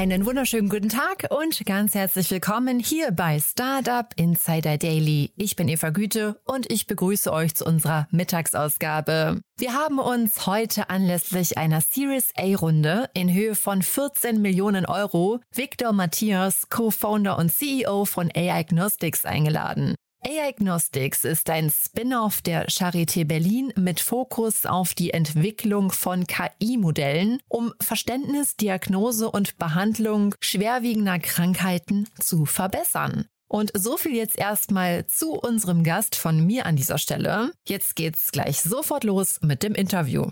Einen 0.00 0.24
wunderschönen 0.24 0.70
guten 0.70 0.88
Tag 0.88 1.26
und 1.28 1.66
ganz 1.66 1.94
herzlich 1.94 2.30
willkommen 2.30 2.78
hier 2.78 3.10
bei 3.10 3.38
Startup 3.38 4.06
Insider 4.16 4.78
Daily. 4.78 5.30
Ich 5.36 5.56
bin 5.56 5.68
Eva 5.68 5.90
Güte 5.90 6.40
und 6.46 6.72
ich 6.72 6.86
begrüße 6.86 7.30
euch 7.30 7.54
zu 7.54 7.66
unserer 7.66 8.08
Mittagsausgabe. 8.10 9.42
Wir 9.58 9.74
haben 9.74 9.98
uns 9.98 10.46
heute 10.46 10.88
anlässlich 10.88 11.58
einer 11.58 11.82
Series 11.82 12.32
A 12.34 12.56
Runde 12.56 13.10
in 13.12 13.30
Höhe 13.30 13.54
von 13.54 13.82
14 13.82 14.40
Millionen 14.40 14.86
Euro 14.86 15.40
Victor 15.54 15.92
Matthias, 15.92 16.70
Co-Founder 16.70 17.36
und 17.36 17.52
CEO 17.52 18.06
von 18.06 18.30
AI 18.34 18.60
Agnostics 18.60 19.26
eingeladen. 19.26 19.96
AI-Agnostics 20.22 21.24
ist 21.24 21.48
ein 21.48 21.70
Spin-off 21.70 22.42
der 22.42 22.68
Charité 22.68 23.24
Berlin 23.24 23.72
mit 23.76 24.00
Fokus 24.00 24.66
auf 24.66 24.92
die 24.92 25.14
Entwicklung 25.14 25.90
von 25.90 26.26
KI-Modellen, 26.26 27.40
um 27.48 27.72
Verständnis, 27.80 28.54
Diagnose 28.56 29.30
und 29.30 29.56
Behandlung 29.56 30.34
schwerwiegender 30.40 31.18
Krankheiten 31.18 32.06
zu 32.18 32.44
verbessern. 32.44 33.24
Und 33.48 33.72
so 33.74 33.96
viel 33.96 34.14
jetzt 34.14 34.38
erstmal 34.38 35.06
zu 35.06 35.32
unserem 35.32 35.84
Gast 35.84 36.16
von 36.16 36.44
mir 36.44 36.66
an 36.66 36.76
dieser 36.76 36.98
Stelle. 36.98 37.52
Jetzt 37.66 37.96
geht's 37.96 38.30
gleich 38.30 38.60
sofort 38.60 39.04
los 39.04 39.40
mit 39.40 39.62
dem 39.62 39.74
Interview. 39.74 40.26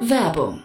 Werbung. 0.00 0.64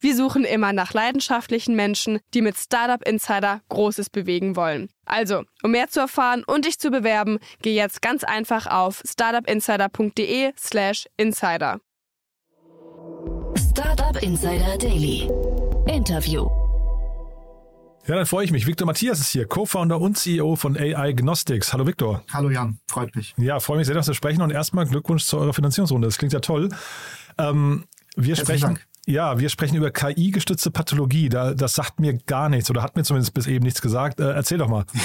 Wir 0.03 0.15
suchen 0.15 0.45
immer 0.45 0.73
nach 0.73 0.93
leidenschaftlichen 0.93 1.75
Menschen, 1.75 2.21
die 2.33 2.41
mit 2.41 2.57
Startup 2.57 3.07
Insider 3.07 3.61
Großes 3.69 4.09
bewegen 4.09 4.55
wollen. 4.55 4.89
Also, 5.05 5.43
um 5.61 5.69
mehr 5.69 5.89
zu 5.89 5.99
erfahren 5.99 6.43
und 6.43 6.65
dich 6.65 6.79
zu 6.79 6.89
bewerben, 6.89 7.37
geh 7.61 7.75
jetzt 7.75 8.01
ganz 8.01 8.23
einfach 8.23 8.65
auf 8.65 9.03
startupinsider.de/slash 9.05 11.05
insider. 11.17 11.81
Startup 13.55 14.23
Insider 14.23 14.75
Daily. 14.79 15.29
Interview. 15.85 16.49
Ja, 18.07 18.15
dann 18.15 18.25
freue 18.25 18.45
ich 18.45 18.51
mich. 18.51 18.65
Victor 18.65 18.87
Matthias 18.87 19.19
ist 19.19 19.29
hier, 19.29 19.45
Co-Founder 19.45 20.01
und 20.01 20.17
CEO 20.17 20.55
von 20.55 20.77
AI 20.77 21.13
Gnostics. 21.13 21.73
Hallo 21.73 21.85
Victor. 21.85 22.23
Hallo 22.33 22.49
Jan, 22.49 22.79
freut 22.87 23.15
mich. 23.15 23.35
Ja, 23.37 23.59
freue 23.59 23.77
mich 23.77 23.85
sehr, 23.85 23.93
dass 23.93 24.07
wir 24.07 24.15
sprechen 24.15 24.41
und 24.41 24.49
erstmal 24.49 24.87
Glückwunsch 24.87 25.25
zu 25.25 25.37
eurer 25.37 25.53
Finanzierungsrunde. 25.53 26.07
Das 26.07 26.17
klingt 26.17 26.33
ja 26.33 26.39
toll. 26.39 26.69
Ähm, 27.37 27.85
wir 28.15 28.35
Herzlichen 28.35 28.45
sprechen, 28.45 28.75
Dank. 28.75 28.87
Ja, 29.07 29.39
wir 29.39 29.49
sprechen 29.49 29.75
über 29.75 29.91
KI-gestützte 29.91 30.71
Pathologie. 30.71 31.29
Da, 31.29 31.53
das 31.53 31.73
sagt 31.73 31.99
mir 31.99 32.13
gar 32.17 32.49
nichts 32.49 32.69
oder 32.69 32.83
hat 32.83 32.95
mir 32.95 33.03
zumindest 33.03 33.33
bis 33.33 33.47
eben 33.47 33.63
nichts 33.65 33.81
gesagt. 33.81 34.19
Äh, 34.19 34.31
erzähl 34.31 34.57
doch 34.57 34.69
mal. 34.69 34.85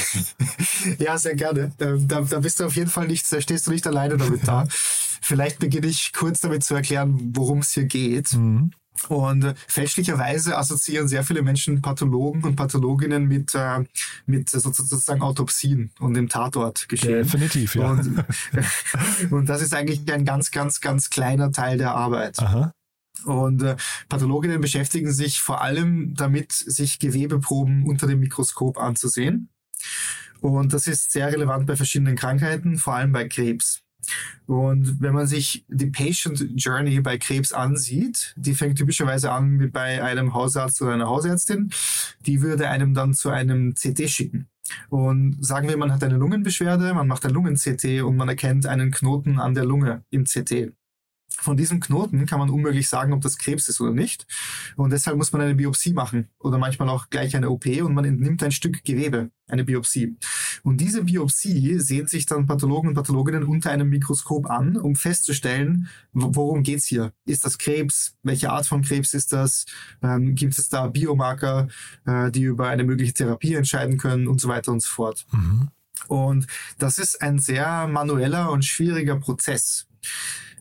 Ja, 0.98 1.18
sehr 1.18 1.34
gerne. 1.34 1.72
Da, 1.78 1.96
da 2.20 2.38
bist 2.38 2.60
du 2.60 2.64
auf 2.64 2.76
jeden 2.76 2.90
Fall 2.90 3.08
nicht, 3.08 3.30
da 3.32 3.40
stehst 3.40 3.66
du 3.66 3.72
nicht 3.72 3.86
alleine 3.86 4.16
damit 4.16 4.46
da. 4.46 4.66
Vielleicht 5.20 5.58
beginne 5.58 5.88
ich 5.88 6.12
kurz 6.12 6.40
damit 6.40 6.62
zu 6.62 6.74
erklären, 6.74 7.32
worum 7.34 7.58
es 7.58 7.72
hier 7.72 7.84
geht. 7.86 8.32
Und 9.08 9.44
äh, 9.44 9.54
fälschlicherweise 9.66 10.56
assoziieren 10.56 11.08
sehr 11.08 11.24
viele 11.24 11.42
Menschen 11.42 11.82
Pathologen 11.82 12.44
und 12.44 12.54
Pathologinnen 12.56 13.26
mit, 13.26 13.54
äh, 13.54 13.84
mit 14.26 14.48
so- 14.48 14.60
sozusagen 14.60 15.22
Autopsien 15.22 15.90
und 15.98 16.14
dem 16.14 16.28
Tatort 16.28 16.88
geschehen. 16.88 17.24
Definitiv, 17.24 17.74
ja. 17.74 17.90
Und, 17.90 18.24
und 19.30 19.48
das 19.48 19.62
ist 19.62 19.74
eigentlich 19.74 20.00
ein 20.10 20.24
ganz, 20.24 20.50
ganz, 20.52 20.80
ganz 20.80 21.10
kleiner 21.10 21.50
Teil 21.50 21.78
der 21.78 21.94
Arbeit. 21.94 22.38
Aha. 22.38 22.72
Und 23.24 23.62
äh, 23.62 23.76
Pathologinnen 24.08 24.60
beschäftigen 24.60 25.12
sich 25.12 25.40
vor 25.40 25.62
allem 25.62 26.14
damit, 26.14 26.52
sich 26.52 26.98
Gewebeproben 26.98 27.86
unter 27.86 28.06
dem 28.06 28.20
Mikroskop 28.20 28.78
anzusehen. 28.78 29.48
Und 30.40 30.72
das 30.72 30.86
ist 30.86 31.12
sehr 31.12 31.32
relevant 31.32 31.66
bei 31.66 31.76
verschiedenen 31.76 32.16
Krankheiten, 32.16 32.76
vor 32.76 32.94
allem 32.94 33.12
bei 33.12 33.26
Krebs. 33.26 33.82
Und 34.46 35.00
wenn 35.00 35.14
man 35.14 35.26
sich 35.26 35.64
die 35.68 35.86
Patient 35.86 36.46
Journey 36.54 37.00
bei 37.00 37.18
Krebs 37.18 37.52
ansieht, 37.52 38.34
die 38.36 38.54
fängt 38.54 38.78
typischerweise 38.78 39.32
an 39.32 39.50
mit 39.50 39.72
bei 39.72 40.02
einem 40.02 40.34
Hausarzt 40.34 40.80
oder 40.82 40.92
einer 40.92 41.08
Hausärztin. 41.08 41.70
Die 42.20 42.42
würde 42.42 42.68
einem 42.68 42.94
dann 42.94 43.14
zu 43.14 43.30
einem 43.30 43.74
CT 43.74 44.08
schicken. 44.08 44.48
Und 44.88 45.44
sagen 45.44 45.68
wir, 45.68 45.76
man 45.76 45.92
hat 45.92 46.02
eine 46.02 46.16
Lungenbeschwerde, 46.16 46.94
man 46.94 47.06
macht 47.06 47.24
ein 47.24 47.32
Lungen-CT 47.32 48.02
und 48.02 48.16
man 48.16 48.28
erkennt 48.28 48.66
einen 48.66 48.90
Knoten 48.90 49.38
an 49.38 49.54
der 49.54 49.64
Lunge 49.64 50.04
im 50.10 50.24
CT. 50.24 50.72
Von 51.38 51.56
diesem 51.56 51.80
Knoten 51.80 52.26
kann 52.26 52.38
man 52.38 52.50
unmöglich 52.50 52.88
sagen, 52.88 53.12
ob 53.12 53.20
das 53.20 53.38
Krebs 53.38 53.68
ist 53.68 53.80
oder 53.80 53.92
nicht. 53.92 54.26
Und 54.76 54.90
deshalb 54.90 55.16
muss 55.16 55.32
man 55.32 55.42
eine 55.42 55.54
Biopsie 55.54 55.92
machen 55.92 56.28
oder 56.38 56.58
manchmal 56.58 56.88
auch 56.88 57.08
gleich 57.10 57.36
eine 57.36 57.50
OP 57.50 57.66
und 57.82 57.94
man 57.94 58.04
entnimmt 58.04 58.42
ein 58.42 58.52
Stück 58.52 58.82
Gewebe, 58.84 59.30
eine 59.46 59.62
Biopsie. 59.64 60.16
Und 60.62 60.80
diese 60.80 61.04
Biopsie 61.04 61.78
sehen 61.78 62.06
sich 62.08 62.26
dann 62.26 62.46
Pathologen 62.46 62.88
und 62.88 62.94
Pathologinnen 62.94 63.44
unter 63.44 63.70
einem 63.70 63.88
Mikroskop 63.90 64.46
an, 64.50 64.76
um 64.76 64.96
festzustellen, 64.96 65.88
wo- 66.12 66.34
worum 66.34 66.62
geht's 66.62 66.86
hier? 66.86 67.12
Ist 67.26 67.44
das 67.44 67.58
Krebs? 67.58 68.16
Welche 68.22 68.50
Art 68.50 68.66
von 68.66 68.82
Krebs 68.82 69.14
ist 69.14 69.32
das? 69.32 69.66
Ähm, 70.02 70.34
gibt 70.34 70.58
es 70.58 70.68
da 70.68 70.86
Biomarker, 70.88 71.68
äh, 72.06 72.30
die 72.32 72.42
über 72.42 72.68
eine 72.68 72.82
mögliche 72.84 73.12
Therapie 73.12 73.54
entscheiden 73.54 73.98
können 73.98 74.26
und 74.26 74.40
so 74.40 74.48
weiter 74.48 74.72
und 74.72 74.80
so 74.82 74.88
fort? 74.88 75.26
Und 76.08 76.46
das 76.78 76.98
ist 76.98 77.20
ein 77.22 77.38
sehr 77.38 77.86
manueller 77.88 78.50
und 78.50 78.64
schwieriger 78.64 79.16
Prozess. 79.16 79.86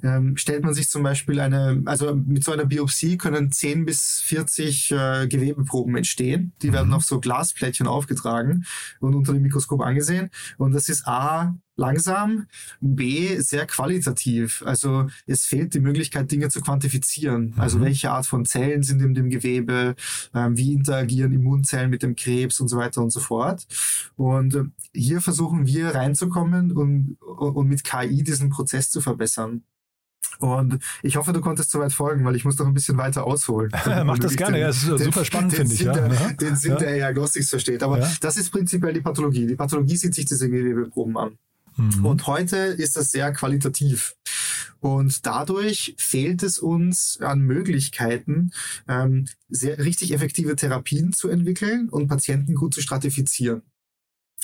Ähm, 0.05 0.37
stellt 0.37 0.63
man 0.63 0.75
sich 0.75 0.87
zum 0.87 1.01
Beispiel 1.01 1.39
eine, 1.39 1.81
also 1.85 2.15
mit 2.15 2.43
so 2.43 2.51
einer 2.51 2.65
Biopsie 2.65 3.17
können 3.17 3.51
10 3.51 3.85
bis 3.85 4.21
40 4.23 4.91
äh, 4.91 5.27
Gewebeproben 5.27 5.97
entstehen. 5.97 6.53
Die 6.61 6.71
werden 6.71 6.93
auf 6.93 7.03
so 7.03 7.19
Glasplättchen 7.19 7.87
aufgetragen 7.87 8.65
und 8.99 9.15
unter 9.15 9.33
dem 9.33 9.41
Mikroskop 9.41 9.81
angesehen. 9.81 10.29
Und 10.59 10.73
das 10.73 10.89
ist 10.89 11.07
A, 11.07 11.57
langsam, 11.75 12.45
B, 12.81 13.39
sehr 13.39 13.65
qualitativ. 13.65 14.61
Also 14.63 15.07
es 15.25 15.47
fehlt 15.47 15.73
die 15.73 15.79
Möglichkeit, 15.79 16.31
Dinge 16.31 16.49
zu 16.49 16.61
quantifizieren. 16.61 17.55
Also 17.57 17.81
welche 17.81 18.11
Art 18.11 18.27
von 18.27 18.45
Zellen 18.45 18.83
sind 18.83 19.01
in 19.01 19.15
dem 19.15 19.31
Gewebe, 19.31 19.95
ähm, 20.35 20.55
wie 20.55 20.73
interagieren 20.73 21.33
Immunzellen 21.33 21.89
mit 21.89 22.03
dem 22.03 22.15
Krebs 22.15 22.59
und 22.59 22.67
so 22.67 22.77
weiter 22.77 23.01
und 23.01 23.09
so 23.09 23.21
fort. 23.21 23.65
Und 24.17 24.53
äh, 24.53 24.65
hier 24.93 25.19
versuchen 25.19 25.65
wir 25.65 25.95
reinzukommen 25.95 26.71
und, 26.73 27.17
und 27.21 27.67
mit 27.67 27.83
KI 27.83 28.23
diesen 28.23 28.51
Prozess 28.51 28.91
zu 28.91 29.01
verbessern. 29.01 29.63
Und 30.39 30.79
ich 31.01 31.15
hoffe, 31.15 31.31
du 31.33 31.41
konntest 31.41 31.71
soweit 31.71 31.93
folgen, 31.93 32.25
weil 32.25 32.35
ich 32.35 32.43
muss 32.45 32.55
doch 32.57 32.65
ein 32.67 32.73
bisschen 32.73 32.97
weiter 32.97 33.25
ausholen. 33.25 33.71
Mach 34.05 34.19
das 34.19 34.35
gerne, 34.35 34.59
ja, 34.59 34.69
es 34.69 34.83
ist 34.83 35.03
super 35.03 35.23
spannend, 35.23 35.53
den 35.53 35.67
finde 35.67 35.73
ich, 35.73 35.79
Sinn 35.79 35.87
ja. 35.87 35.93
Der, 35.93 36.13
Ja. 36.13 36.33
Den 36.33 36.55
Sinn 36.55 36.71
Ja. 36.71 36.77
der 36.77 36.93
Diagnostics 36.95 37.49
versteht. 37.49 37.83
Aber 37.83 37.99
Ja. 37.99 38.11
das 38.21 38.37
ist 38.37 38.49
prinzipiell 38.51 38.93
die 38.93 39.01
Pathologie. 39.01 39.47
Die 39.47 39.55
Pathologie 39.55 39.95
sieht 39.97 40.13
sich 40.13 40.25
diese 40.25 40.49
Gewebeproben 40.49 41.17
an. 41.17 41.37
Mhm. 41.77 42.05
Und 42.05 42.27
heute 42.27 42.57
ist 42.57 42.95
das 42.95 43.11
sehr 43.11 43.31
qualitativ. 43.33 44.15
Und 44.79 45.25
dadurch 45.25 45.95
fehlt 45.97 46.43
es 46.43 46.59
uns 46.59 47.19
an 47.21 47.41
Möglichkeiten, 47.41 48.51
ähm, 48.87 49.27
sehr 49.49 49.79
richtig 49.79 50.13
effektive 50.13 50.55
Therapien 50.55 51.11
zu 51.11 51.27
entwickeln 51.29 51.89
und 51.89 52.07
Patienten 52.07 52.55
gut 52.55 52.73
zu 52.73 52.81
stratifizieren. 52.81 53.61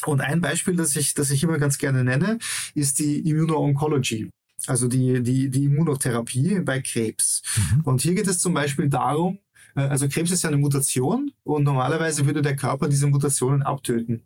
Und 0.06 0.22
ein 0.22 0.42
Beispiel, 0.42 0.76
das 0.76 0.96
ich, 0.96 1.14
das 1.14 1.30
ich 1.30 1.44
immer 1.44 1.60
ganz 1.60 1.78
gerne 1.78 2.04
nenne, 2.04 2.40
ist 2.74 2.98
die 3.00 3.20
Immuno-Oncology. 3.30 4.30
Also 4.68 4.88
die, 4.88 5.22
die, 5.24 5.50
die 5.50 5.66
Immunotherapie 5.66 6.60
bei 6.62 6.82
Krebs. 6.82 7.42
Und 7.84 8.02
hier 8.02 8.16
geht 8.16 8.28
es 8.28 8.40
zum 8.40 8.54
Beispiel 8.54 8.90
darum, 8.90 9.40
äh, 9.76 9.82
also 9.82 10.08
Krebs 10.08 10.32
ist 10.32 10.44
ja 10.44 10.50
eine 10.50 10.58
Mutation 10.58 11.32
und 11.44 11.64
normalerweise 11.64 12.26
würde 12.26 12.42
der 12.42 12.56
Körper 12.56 12.88
diese 12.88 13.08
Mutationen 13.08 13.62
abtöten. 13.62 14.24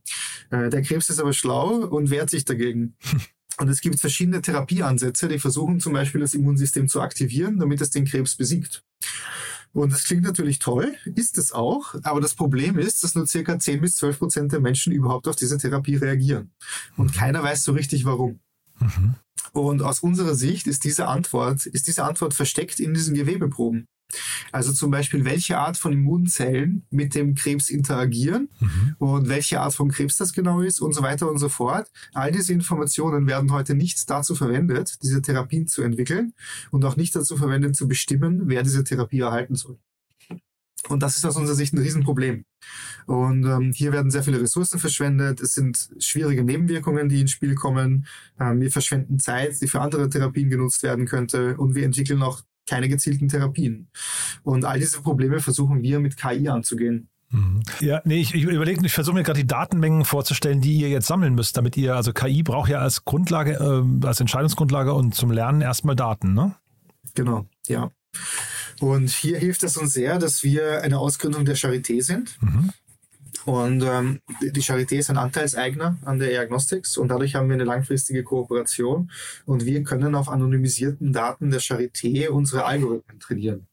Äh, 0.50 0.70
Der 0.70 0.82
Krebs 0.82 1.10
ist 1.10 1.20
aber 1.20 1.34
schlau 1.34 1.86
und 1.86 2.10
wehrt 2.10 2.30
sich 2.30 2.46
dagegen. 2.46 2.96
Und 3.58 3.70
es 3.70 3.80
gibt 3.80 4.02
verschiedene 4.02 4.42
Therapieansätze, 4.42 5.30
die 5.30 5.40
versuchen 5.40 5.80
zum 5.80 5.94
Beispiel 5.94 6.20
das 6.20 6.34
Immunsystem 6.34 6.90
zu 6.90 7.00
aktivieren, 7.00 7.58
damit 7.58 7.80
es 7.80 7.90
den 7.90 8.04
Krebs 8.04 8.36
besiegt. 8.36 8.84
Und 9.72 9.94
das 9.94 10.04
klingt 10.04 10.24
natürlich 10.24 10.60
toll, 10.60 10.94
ist 11.16 11.38
es 11.38 11.54
auch, 11.54 11.96
aber 12.04 12.20
das 12.20 12.34
Problem 12.34 12.78
ist, 12.78 13.02
dass 13.06 13.16
nur 13.16 13.28
circa 13.28 13.58
10 13.58 13.80
bis 13.80 13.96
12 13.96 14.20
Prozent 14.20 14.52
der 14.52 14.60
Menschen 14.60 14.92
überhaupt 14.92 15.30
auf 15.30 15.38
diese 15.38 15.58
Therapie 15.58 15.96
reagieren. 15.96 16.52
Und 16.98 17.14
keiner 17.14 17.44
weiß 17.44 17.64
so 17.64 17.72
richtig 17.72 18.04
warum. 18.04 18.40
Mhm. 18.80 19.16
Und 19.56 19.82
aus 19.82 20.02
unserer 20.02 20.36
Sicht 20.36 20.68
ist 20.68 20.84
diese 20.84 21.08
Antwort, 21.08 21.66
ist 21.66 21.88
diese 21.88 22.04
Antwort 22.04 22.34
versteckt 22.34 22.80
in 22.80 22.94
diesen 22.94 23.16
Gewebeproben. 23.16 23.88
Also 24.52 24.72
zum 24.72 24.92
Beispiel, 24.92 25.26
welche 25.26 25.58
Art 25.58 25.78
von 25.78 25.92
Immunzellen 25.94 26.86
mit 26.92 27.16
dem 27.16 27.36
Krebs 27.36 27.70
interagieren 27.70 28.50
Mhm. 28.60 28.96
und 29.00 29.30
welche 29.30 29.62
Art 29.62 29.74
von 29.74 29.90
Krebs 29.90 30.18
das 30.18 30.34
genau 30.34 30.62
ist 30.62 30.80
und 30.82 30.94
so 30.94 31.02
weiter 31.02 31.30
und 31.30 31.40
so 31.40 31.50
fort. 31.50 31.90
All 32.14 32.32
diese 32.32 32.54
Informationen 32.54 33.28
werden 33.28 33.52
heute 33.52 33.76
nicht 33.76 34.10
dazu 34.10 34.36
verwendet, 34.36 35.02
diese 35.02 35.22
Therapien 35.22 35.68
zu 35.68 35.82
entwickeln 35.82 36.34
und 36.72 36.86
auch 36.86 36.98
nicht 36.98 37.16
dazu 37.16 37.36
verwendet, 37.38 37.76
zu 37.76 37.88
bestimmen, 37.88 38.44
wer 38.46 38.62
diese 38.62 38.84
Therapie 38.84 39.22
erhalten 39.22 39.56
soll. 39.56 39.80
Und 40.90 41.02
das 41.02 41.18
ist 41.18 41.26
aus 41.26 41.36
unserer 41.36 41.56
Sicht 41.56 41.74
ein 41.74 41.80
Riesenproblem. 41.80 42.46
Und 43.08 43.46
ähm, 43.46 43.72
hier 43.74 43.92
werden 43.92 44.12
sehr 44.12 44.24
viele 44.24 44.42
Ressourcen 44.42 44.80
verschwendet. 44.80 45.42
Es 45.42 45.54
sind 45.54 45.90
schwierige 46.00 46.44
Nebenwirkungen, 46.44 47.10
die 47.10 47.22
ins 47.22 47.32
Spiel 47.32 47.56
kommen. 47.56 48.06
Ähm, 48.40 48.62
wir 48.62 48.72
verschwenden 48.72 49.20
Zeit, 49.20 49.62
die 49.62 49.68
für 49.68 49.82
andere 49.82 50.10
Therapien 50.10 50.50
genutzt 50.50 50.84
werden 50.84 51.06
könnte. 51.06 51.58
Und 51.58 51.76
wir 51.76 51.86
entwickeln 51.86 52.22
auch 52.22 52.42
keine 52.68 52.90
gezielten 52.90 53.28
Therapien. 53.28 53.90
Und 54.44 54.66
all 54.66 54.80
diese 54.80 55.02
Probleme 55.02 55.40
versuchen 55.40 55.82
wir 55.82 56.00
mit 56.00 56.18
KI 56.18 56.50
anzugehen. 56.50 57.10
Mhm. 57.30 57.64
Ja, 57.80 58.02
nee, 58.06 58.22
ich, 58.22 58.34
ich 58.34 58.44
überlege, 58.44 58.86
ich 58.86 58.94
versuche 58.94 59.16
mir 59.16 59.24
gerade 59.24 59.40
die 59.40 59.48
Datenmengen 59.48 60.06
vorzustellen, 60.06 60.62
die 60.62 60.78
ihr 60.78 60.90
jetzt 60.90 61.08
sammeln 61.08 61.36
müsst, 61.36 61.58
damit 61.58 61.76
ihr, 61.78 61.96
also 61.96 62.14
KI 62.14 62.44
braucht 62.44 62.70
ja 62.70 62.80
als 62.80 63.06
Grundlage, 63.06 63.54
äh, 63.54 64.08
als 64.08 64.20
Entscheidungsgrundlage 64.20 64.94
und 64.94 65.16
zum 65.16 65.32
Lernen 65.32 65.62
erstmal 65.62 65.96
Daten, 65.96 66.34
ne? 66.34 66.56
Genau, 67.14 67.46
ja. 67.68 67.92
Und 68.80 69.10
hier 69.10 69.38
hilft 69.38 69.64
es 69.64 69.78
uns 69.78 69.94
sehr, 69.94 70.20
dass 70.20 70.44
wir 70.44 70.82
eine 70.82 71.00
Ausgründung 71.00 71.46
der 71.46 71.56
Charité 71.56 72.02
sind. 72.02 72.38
Mhm. 72.42 72.72
Und 73.46 73.84
ähm, 73.84 74.22
die 74.42 74.62
Charité 74.62 74.98
ist 74.98 75.12
ein 75.12 75.18
Anteilseigner 75.18 75.98
an 76.04 76.18
der 76.18 76.30
Diagnostics 76.30 76.98
und 76.98 77.10
dadurch 77.10 77.36
haben 77.36 77.48
wir 77.48 77.54
eine 77.54 77.64
langfristige 77.64 78.24
Kooperation 78.24 79.12
und 79.46 79.66
wir 79.66 79.84
können 79.84 80.16
auf 80.16 80.30
anonymisierten 80.30 81.14
Daten 81.14 81.52
der 81.52 81.62
Charité 81.62 82.30
unsere 82.30 82.66
Algorithmen 82.66 83.20
trainieren. 83.20 83.68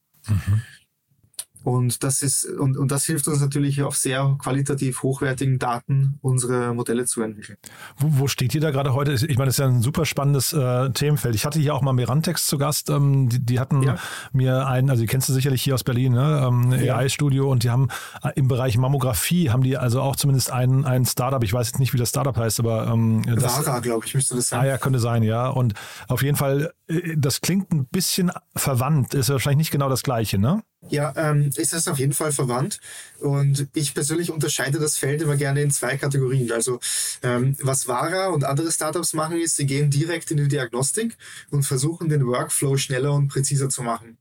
Und 1.65 2.03
das 2.03 2.23
ist, 2.23 2.45
und, 2.45 2.77
und 2.77 2.91
das 2.91 3.05
hilft 3.05 3.29
uns 3.29 3.41
natürlich 3.41 3.83
auf 3.83 3.97
sehr 3.97 4.37
qualitativ 4.41 5.03
hochwertigen 5.03 5.59
Daten 5.59 6.19
unsere 6.23 6.75
Modelle 6.75 7.05
zu 7.05 7.23
entwickeln. 7.23 7.57
Wo, 7.97 8.21
wo 8.23 8.27
steht 8.29 8.55
ihr 8.55 8.61
da 8.61 8.71
gerade 8.71 8.95
heute? 8.95 9.13
Ich 9.13 9.37
meine, 9.39 9.47
das 9.47 9.55
ist 9.55 9.59
ja 9.59 9.67
ein 9.67 9.83
super 9.83 10.05
spannendes 10.05 10.53
äh, 10.53 10.91
Themenfeld. 10.91 11.35
Ich 11.35 11.45
hatte 11.45 11.59
hier 11.61 11.75
auch 11.75 11.83
mal 11.83 11.93
Mirantex 11.93 12.47
zu 12.47 12.59
Gast. 12.59 12.91
Ähm, 12.91 13.29
die, 13.29 13.39
die 13.45 13.61
hatten 13.61 13.83
Ja. 13.83 13.97
mir 14.33 14.67
einen, 14.67 14.91
also 14.91 15.03
die 15.03 15.07
kennst 15.07 15.29
du 15.29 15.33
sicherlich 15.33 15.63
hier 15.63 15.75
aus 15.75 15.85
Berlin, 15.85 16.13
ne? 16.13 16.45
ähm, 16.47 16.73
Ja. 16.73 16.97
AI-Studio 16.97 17.51
und 17.51 17.63
die 17.65 17.71
haben 17.71 17.89
äh, 18.23 18.31
im 18.35 18.49
Bereich 18.49 18.77
Mammographie 18.79 19.51
haben 19.51 19.63
die 19.63 19.77
also 19.77 20.01
auch 20.01 20.17
zumindest 20.17 20.51
ein, 20.51 20.85
ein 20.85 21.05
Startup, 21.07 21.43
ich 21.45 21.53
weiß 21.53 21.69
jetzt 21.69 21.79
nicht, 21.79 21.93
wie 21.93 21.99
das 21.99 22.09
Startup 22.11 22.37
heißt, 22.37 22.61
aber 22.61 22.87
ähm, 22.89 23.23
das, 23.27 23.67
Vara, 23.67 23.81
glaube 23.81 24.07
ich, 24.07 24.15
müsste 24.15 24.35
das 24.37 24.53
Ah 24.53 24.59
sein. 24.61 24.67
ja, 24.69 24.79
könnte 24.79 24.99
sein, 24.99 25.23
ja. 25.23 25.49
Und 25.49 25.75
auf 26.09 26.23
jeden 26.23 26.37
Fall, 26.37 26.73
äh, 26.89 27.15
das 27.17 27.41
klingt 27.41 27.73
ein 27.73 27.87
bisschen 27.87 28.31
verwandt, 28.57 29.15
ist 29.15 29.29
wahrscheinlich 29.31 29.59
nicht 29.59 29.71
genau 29.71 29.89
das 29.89 30.03
gleiche, 30.03 30.39
ne? 30.39 30.63
Ja, 30.89 31.13
ähm, 31.17 31.51
ist 31.57 31.73
es 31.73 31.87
auf 31.87 31.99
jeden 31.99 32.13
Fall 32.13 32.33
verwandt. 32.33 32.81
Und 33.21 33.69
ich 33.75 33.95
persönlich 33.95 34.31
unterscheide 34.31 34.79
das 34.79 34.97
Feld 34.97 35.23
immer 35.23 35.37
gerne 35.37 35.63
in 35.63 35.71
zwei 35.71 35.97
Kategorien. 35.97 36.51
Also 36.51 36.81
ähm, 37.23 37.57
was 37.61 37.87
Vara 37.87 38.29
und 38.29 38.45
andere 38.45 38.71
Startups 38.71 39.15
machen, 39.15 39.41
ist, 39.41 39.57
sie 39.57 39.67
gehen 39.67 39.91
direkt 39.91 40.31
in 40.31 40.39
die 40.39 40.49
Diagnostik 40.49 41.17
und 41.51 41.63
versuchen 41.63 42.09
den 42.09 42.27
Workflow 42.27 42.77
schneller 42.77 43.13
und 43.15 43.29
präziser 43.29 43.69
zu 43.69 43.83
machen. 43.83 44.19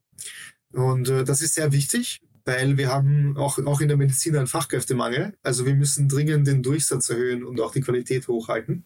Und 0.72 1.10
äh, 1.10 1.24
das 1.24 1.42
ist 1.42 1.56
sehr 1.56 1.72
wichtig, 1.72 2.22
weil 2.46 2.78
wir 2.78 2.90
haben 2.90 3.38
auch, 3.38 3.58
auch 3.66 3.82
in 3.82 3.88
der 3.88 3.98
Medizin 3.98 4.36
einen 4.38 4.48
Fachkräftemangel. 4.48 5.34
Also 5.44 5.66
wir 5.66 5.76
müssen 5.76 6.10
dringend 6.10 6.48
den 6.48 6.64
Durchsatz 6.64 7.10
erhöhen 7.10 7.44
und 7.44 7.60
auch 7.60 7.74
die 7.74 7.82
Qualität 7.82 8.28
hochhalten. 8.28 8.84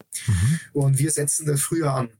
Und 0.72 0.98
wir 0.98 1.10
setzen 1.10 1.46
das 1.46 1.60
früher 1.60 1.92
an. 1.92 2.10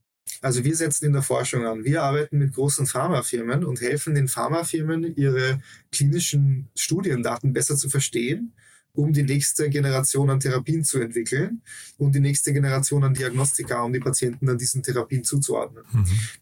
Also 0.46 0.62
wir 0.62 0.76
setzen 0.76 1.06
in 1.06 1.12
der 1.12 1.22
Forschung 1.22 1.66
an. 1.66 1.82
Wir 1.82 2.04
arbeiten 2.04 2.38
mit 2.38 2.54
großen 2.54 2.87
Pharmafirmen 2.87 3.64
und 3.64 3.81
helfen 3.81 4.14
den 4.14 4.28
Pharmafirmen, 4.28 5.16
ihre 5.16 5.60
klinischen 5.90 6.69
Studiendaten 6.76 7.52
besser 7.52 7.76
zu 7.76 7.90
verstehen, 7.90 8.52
um 8.93 9.12
die 9.12 9.25
nächste 9.25 9.69
Generation 9.69 10.31
an 10.31 10.38
Therapien 10.38 10.84
zu 10.84 11.00
entwickeln 11.00 11.62
und 11.98 12.14
die 12.14 12.20
nächste 12.20 12.52
Generation 12.52 13.02
an 13.02 13.12
Diagnostika, 13.12 13.82
um 13.82 13.93
die 13.93 13.98
Patienten 13.98 14.48
an 14.48 14.56
diesen 14.56 14.84
Therapien 14.84 15.25
zuzuordnen. 15.25 15.82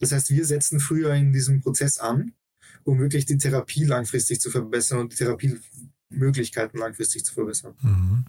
Das 0.00 0.12
heißt, 0.12 0.28
wir 0.28 0.44
setzen 0.44 0.80
früher 0.80 1.14
in 1.14 1.32
diesem 1.32 1.62
Prozess 1.62 1.96
an, 1.96 2.34
um 2.82 2.98
wirklich 2.98 3.24
die 3.24 3.38
Therapie 3.38 3.84
langfristig 3.84 4.38
zu 4.38 4.50
verbessern 4.50 4.98
und 4.98 5.18
die 5.18 5.56
Therapiemöglichkeiten 6.14 6.78
langfristig 6.78 7.25
zu 7.25 7.34
verbessern. 7.34 7.75
Mhm. 7.82 8.25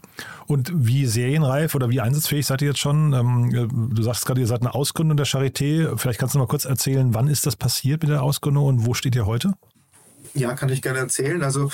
Und 0.48 0.72
wie 0.74 1.06
serienreif 1.06 1.76
oder 1.76 1.90
wie 1.90 2.02
einsatzfähig 2.02 2.46
seid 2.46 2.62
ihr 2.62 2.70
jetzt 2.70 2.80
schon? 2.80 3.14
Ähm, 3.14 3.92
Du 3.96 4.04
sagst 4.04 4.26
gerade, 4.26 4.42
ihr 4.42 4.48
seid 4.48 4.62
eine 4.62 4.74
Ausgründung 4.74 5.18
der 5.18 5.26
Charité. 5.26 5.98
Vielleicht 5.98 6.20
kannst 6.20 6.36
du 6.36 6.40
mal 6.40 6.48
kurz 6.48 6.66
erzählen, 6.66 7.14
wann 7.14 7.28
ist 7.28 7.46
das 7.46 7.56
passiert 7.56 8.02
mit 8.02 8.12
der 8.12 8.24
Ausgründung 8.24 8.66
und 8.66 8.86
wo 8.86 8.94
steht 8.94 9.16
ihr 9.16 9.26
heute? 9.26 9.54
Ja, 10.34 10.54
kann 10.54 10.70
ich 10.70 10.82
gerne 10.82 11.00
erzählen. 11.00 11.42
Also 11.44 11.72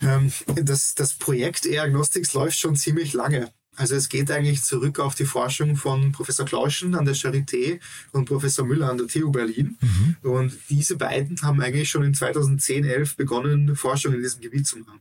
ähm, 0.00 0.32
das, 0.54 0.94
das 0.94 1.14
Projekt 1.14 1.66
E-Agnostics 1.66 2.34
läuft 2.34 2.58
schon 2.58 2.76
ziemlich 2.76 3.12
lange. 3.12 3.50
Also 3.74 3.94
es 3.94 4.10
geht 4.10 4.30
eigentlich 4.30 4.62
zurück 4.62 5.00
auf 5.00 5.14
die 5.14 5.24
Forschung 5.24 5.76
von 5.76 6.12
Professor 6.12 6.44
Klauschen 6.44 6.94
an 6.94 7.06
der 7.06 7.14
Charité 7.14 7.80
und 8.12 8.26
Professor 8.26 8.66
Müller 8.66 8.90
an 8.90 8.98
der 8.98 9.06
TU 9.06 9.30
Berlin. 9.30 9.78
Und 10.22 10.52
diese 10.68 10.96
beiden 10.96 11.40
haben 11.40 11.60
eigentlich 11.62 11.88
schon 11.88 12.04
in 12.04 12.12
2010, 12.12 12.84
11 12.84 13.16
begonnen, 13.16 13.74
Forschung 13.74 14.12
in 14.12 14.22
diesem 14.22 14.42
Gebiet 14.42 14.66
zu 14.66 14.78
machen. 14.78 15.00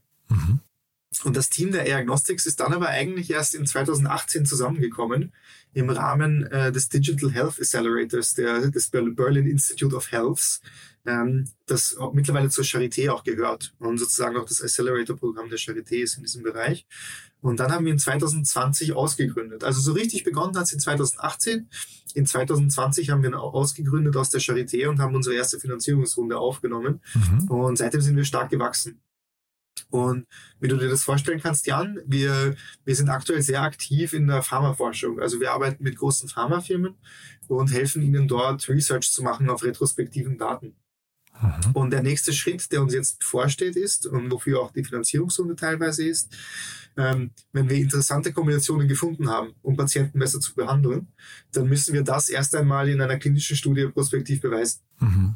Und 1.26 1.36
das 1.36 1.50
Team 1.50 1.72
der 1.74 1.86
E-Agnostics 1.88 2.46
ist 2.46 2.62
dann 2.62 2.74
aber 2.74 2.88
eigentlich 2.88 3.30
erst 3.32 3.54
in 3.54 3.66
2018 3.66 4.46
zusammengekommen 4.46 5.34
im 5.74 5.90
Rahmen 5.90 6.44
äh, 6.48 6.72
des 6.72 6.88
Digital 6.90 7.32
Health 7.32 7.60
Accelerators 7.60 8.34
der, 8.34 8.70
des 8.72 8.88
Ber- 8.90 9.10
Berlin 9.12 9.46
Institute 9.46 9.94
of 9.96 10.12
Healths, 10.12 10.62
ähm, 11.06 11.50
das 11.68 11.98
mittlerweile 12.14 12.50
zur 12.50 12.64
Charité 12.64 13.10
auch 13.12 13.24
gehört 13.26 13.74
und 13.80 13.98
sozusagen 13.98 14.38
auch 14.38 14.46
das 14.46 14.62
Accelerator-Programm 14.62 15.50
der 15.50 15.60
Charité 15.60 16.02
ist 16.02 16.16
in 16.16 16.24
diesem 16.24 16.44
Bereich. 16.44 16.86
Und 17.42 17.60
dann 17.60 17.72
haben 17.72 17.86
wir 17.86 17.92
in 17.92 18.00
2020 18.00 18.94
ausgegründet. 18.94 19.64
Also 19.66 19.82
so 19.82 19.92
richtig 19.94 20.24
begonnen 20.24 20.56
hat 20.56 20.64
es 20.66 20.74
in 20.74 20.80
2018. 20.80 21.68
In 22.14 22.26
2020 22.26 23.10
haben 23.10 23.22
wir 23.24 23.38
ausgegründet 23.38 24.16
aus 24.16 24.30
der 24.30 24.40
Charité 24.42 24.88
und 24.88 25.00
haben 25.00 25.16
unsere 25.16 25.36
erste 25.36 25.60
Finanzierungsrunde 25.60 26.38
aufgenommen. 26.38 27.02
Und 27.50 27.78
seitdem 27.78 28.02
sind 28.02 28.16
wir 28.16 28.26
stark 28.26 28.50
gewachsen. 28.50 29.02
Und 29.92 30.26
wie 30.60 30.70
du 30.70 30.78
dir 30.78 30.90
das 30.90 31.04
vorstellen 31.04 31.42
kannst, 31.42 31.68
Jan, 31.68 32.00
wir, 32.06 32.56
wir 32.86 32.96
sind 32.96 33.10
aktuell 33.10 33.42
sehr 33.42 33.62
aktiv 33.62 34.14
in 34.14 34.28
der 34.28 34.42
Pharmaforschung. 34.42 35.20
Also 35.20 35.40
wir 35.40 35.52
arbeiten 35.52 35.84
mit 35.84 35.98
großen 35.98 36.30
Pharmafirmen 36.30 36.96
und 37.48 37.72
helfen 37.72 38.02
ihnen 38.02 38.28
dort 38.28 38.68
Research 38.70 39.12
zu 39.12 39.22
machen 39.22 39.50
auf 39.50 39.64
retrospektiven 39.64 40.38
Daten. 40.38 40.76
Und 41.74 41.92
der 41.92 42.04
nächste 42.04 42.34
Schritt, 42.34 42.72
der 42.72 42.82
uns 42.82 42.94
jetzt 42.94 43.20
bevorsteht, 43.20 43.76
ist 43.76 44.06
und 44.06 44.32
wofür 44.32 44.62
auch 44.62 44.72
die 44.72 44.84
Finanzierungsrunde 44.84 45.56
teilweise 45.56 46.06
ist, 46.06 46.36
ähm, 46.98 47.32
wenn 47.52 47.70
wir 47.70 47.78
interessante 47.78 48.32
Kombinationen 48.32 48.88
gefunden 48.88 49.30
haben, 49.30 49.56
um 49.62 49.76
Patienten 49.76 50.20
besser 50.20 50.40
zu 50.40 50.54
behandeln, 50.54 51.08
dann 51.52 51.68
müssen 51.68 51.94
wir 51.94 52.04
das 52.04 52.30
erst 52.30 52.56
einmal 52.56 52.90
in 52.90 53.02
einer 53.02 53.18
klinischen 53.18 53.56
Studie 53.56 53.88
prospektiv 53.88 54.42
beweisen. 54.42 54.82
Mhm. 55.00 55.36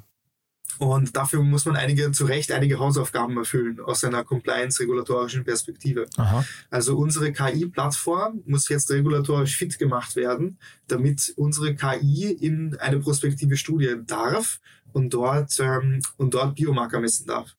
Und 0.77 1.15
dafür 1.15 1.41
muss 1.43 1.65
man 1.65 1.75
einige, 1.75 2.11
zu 2.11 2.25
Recht 2.25 2.51
einige 2.51 2.79
Hausaufgaben 2.79 3.37
erfüllen 3.37 3.79
aus 3.79 4.03
einer 4.03 4.23
compliance-regulatorischen 4.23 5.43
Perspektive. 5.43 6.05
Aha. 6.17 6.45
Also 6.69 6.97
unsere 6.97 7.31
KI-Plattform 7.31 8.41
muss 8.45 8.67
jetzt 8.69 8.91
regulatorisch 8.91 9.55
fit 9.55 9.77
gemacht 9.79 10.15
werden, 10.15 10.57
damit 10.87 11.33
unsere 11.37 11.75
KI 11.75 12.31
in 12.31 12.75
eine 12.77 12.99
prospektive 12.99 13.57
Studie 13.57 13.95
darf 14.05 14.59
und 14.93 15.13
dort, 15.13 15.57
ähm, 15.59 16.01
und 16.17 16.33
dort 16.33 16.55
Biomarker 16.55 16.99
messen 16.99 17.27
darf. 17.27 17.55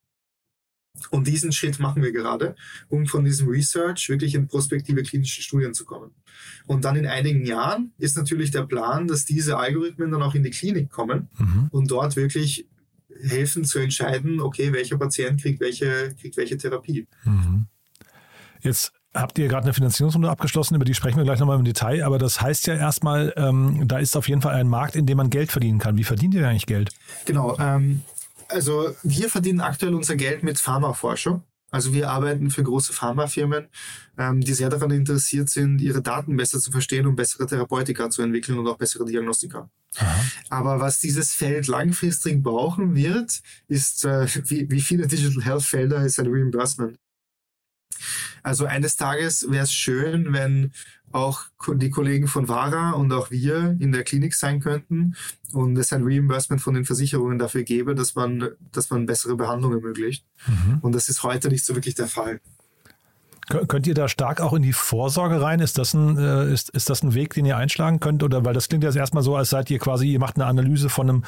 Und 1.10 1.26
diesen 1.26 1.52
Schritt 1.52 1.78
machen 1.78 2.02
wir 2.02 2.12
gerade, 2.12 2.56
um 2.88 3.06
von 3.06 3.24
diesem 3.24 3.48
Research 3.48 4.08
wirklich 4.08 4.34
in 4.34 4.48
prospektive 4.48 5.02
klinische 5.02 5.42
Studien 5.42 5.74
zu 5.74 5.84
kommen. 5.84 6.12
Und 6.66 6.84
dann 6.84 6.96
in 6.96 7.06
einigen 7.06 7.44
Jahren 7.44 7.92
ist 7.98 8.16
natürlich 8.16 8.50
der 8.50 8.62
Plan, 8.62 9.06
dass 9.06 9.26
diese 9.26 9.58
Algorithmen 9.58 10.10
dann 10.10 10.22
auch 10.22 10.34
in 10.34 10.42
die 10.42 10.50
Klinik 10.50 10.90
kommen 10.90 11.28
Mhm. 11.38 11.68
und 11.70 11.90
dort 11.90 12.16
wirklich 12.16 12.66
helfen 13.22 13.64
zu 13.64 13.78
entscheiden, 13.78 14.40
okay, 14.40 14.72
welcher 14.72 14.98
Patient 14.98 15.40
kriegt 15.40 15.60
welche, 15.60 16.14
kriegt 16.20 16.36
welche 16.36 16.56
Therapie. 16.56 17.06
Mhm. 17.24 17.66
Jetzt 18.60 18.92
habt 19.14 19.38
ihr 19.38 19.48
gerade 19.48 19.64
eine 19.64 19.74
Finanzierungsrunde 19.74 20.30
abgeschlossen, 20.30 20.74
über 20.74 20.84
die 20.84 20.94
sprechen 20.94 21.16
wir 21.16 21.24
gleich 21.24 21.38
nochmal 21.38 21.58
im 21.58 21.64
Detail, 21.64 22.04
aber 22.04 22.18
das 22.18 22.40
heißt 22.40 22.66
ja 22.66 22.74
erstmal, 22.74 23.32
ähm, 23.36 23.88
da 23.88 23.98
ist 23.98 24.16
auf 24.16 24.28
jeden 24.28 24.42
Fall 24.42 24.54
ein 24.54 24.68
Markt, 24.68 24.96
in 24.96 25.06
dem 25.06 25.16
man 25.16 25.30
Geld 25.30 25.50
verdienen 25.50 25.78
kann. 25.78 25.96
Wie 25.96 26.04
verdient 26.04 26.34
ihr 26.34 26.46
eigentlich 26.46 26.66
Geld? 26.66 26.90
Genau. 27.24 27.56
Ähm, 27.58 28.02
also 28.48 28.90
wir 29.02 29.28
verdienen 29.28 29.60
aktuell 29.60 29.94
unser 29.94 30.16
Geld 30.16 30.42
mit 30.42 30.58
Pharmaforschung. 30.58 31.42
Also 31.70 31.92
wir 31.92 32.10
arbeiten 32.10 32.50
für 32.50 32.62
große 32.62 32.92
Pharmafirmen, 32.92 33.66
ähm, 34.18 34.40
die 34.40 34.54
sehr 34.54 34.68
daran 34.68 34.92
interessiert 34.92 35.50
sind, 35.50 35.80
ihre 35.80 36.00
Daten 36.00 36.36
besser 36.36 36.60
zu 36.60 36.70
verstehen, 36.70 37.06
um 37.06 37.16
bessere 37.16 37.46
Therapeutika 37.46 38.08
zu 38.08 38.22
entwickeln 38.22 38.58
und 38.58 38.68
auch 38.68 38.78
bessere 38.78 39.04
Diagnostika. 39.04 39.68
Aha. 39.96 40.24
Aber 40.48 40.80
was 40.80 41.00
dieses 41.00 41.32
Feld 41.32 41.66
langfristig 41.66 42.42
brauchen 42.42 42.94
wird, 42.94 43.42
ist, 43.66 44.04
äh, 44.04 44.26
wie, 44.44 44.70
wie 44.70 44.80
viele 44.80 45.06
Digital 45.06 45.42
Health 45.42 45.64
Felder, 45.64 46.04
ist 46.04 46.20
ein 46.20 46.28
Reimbursement. 46.28 46.98
Also 48.42 48.66
eines 48.66 48.96
Tages 48.96 49.50
wäre 49.50 49.64
es 49.64 49.72
schön, 49.72 50.32
wenn 50.32 50.72
auch 51.12 51.44
die 51.74 51.90
Kollegen 51.90 52.28
von 52.28 52.48
VARA 52.48 52.92
und 52.92 53.12
auch 53.12 53.30
wir 53.30 53.76
in 53.78 53.92
der 53.92 54.04
Klinik 54.04 54.34
sein 54.34 54.60
könnten 54.60 55.14
und 55.52 55.76
es 55.78 55.92
ein 55.92 56.02
Reimbursement 56.04 56.60
von 56.60 56.74
den 56.74 56.84
Versicherungen 56.84 57.38
dafür 57.38 57.62
gäbe, 57.62 57.94
dass 57.94 58.14
man, 58.14 58.50
dass 58.72 58.90
man 58.90 59.06
bessere 59.06 59.36
Behandlung 59.36 59.72
ermöglicht. 59.72 60.26
Mhm. 60.46 60.78
Und 60.82 60.94
das 60.94 61.08
ist 61.08 61.22
heute 61.22 61.48
nicht 61.48 61.64
so 61.64 61.74
wirklich 61.74 61.94
der 61.94 62.08
Fall. 62.08 62.40
Könnt 63.48 63.86
ihr 63.86 63.94
da 63.94 64.08
stark 64.08 64.40
auch 64.40 64.54
in 64.54 64.62
die 64.62 64.72
Vorsorge 64.72 65.40
rein? 65.40 65.60
Ist 65.60 65.78
das 65.78 65.94
ein, 65.94 66.18
äh, 66.18 66.52
ist, 66.52 66.70
ist 66.70 66.90
das 66.90 67.04
ein 67.04 67.14
Weg, 67.14 67.34
den 67.34 67.46
ihr 67.46 67.56
einschlagen 67.56 68.00
könnt? 68.00 68.24
Oder 68.24 68.44
weil 68.44 68.54
das 68.54 68.68
klingt 68.68 68.82
jetzt 68.82 68.96
erstmal 68.96 69.22
so, 69.22 69.36
als 69.36 69.50
seid 69.50 69.70
ihr 69.70 69.78
quasi, 69.78 70.08
ihr 70.10 70.18
macht 70.18 70.34
eine 70.34 70.46
Analyse 70.46 70.88
von 70.88 71.08
einem, 71.08 71.24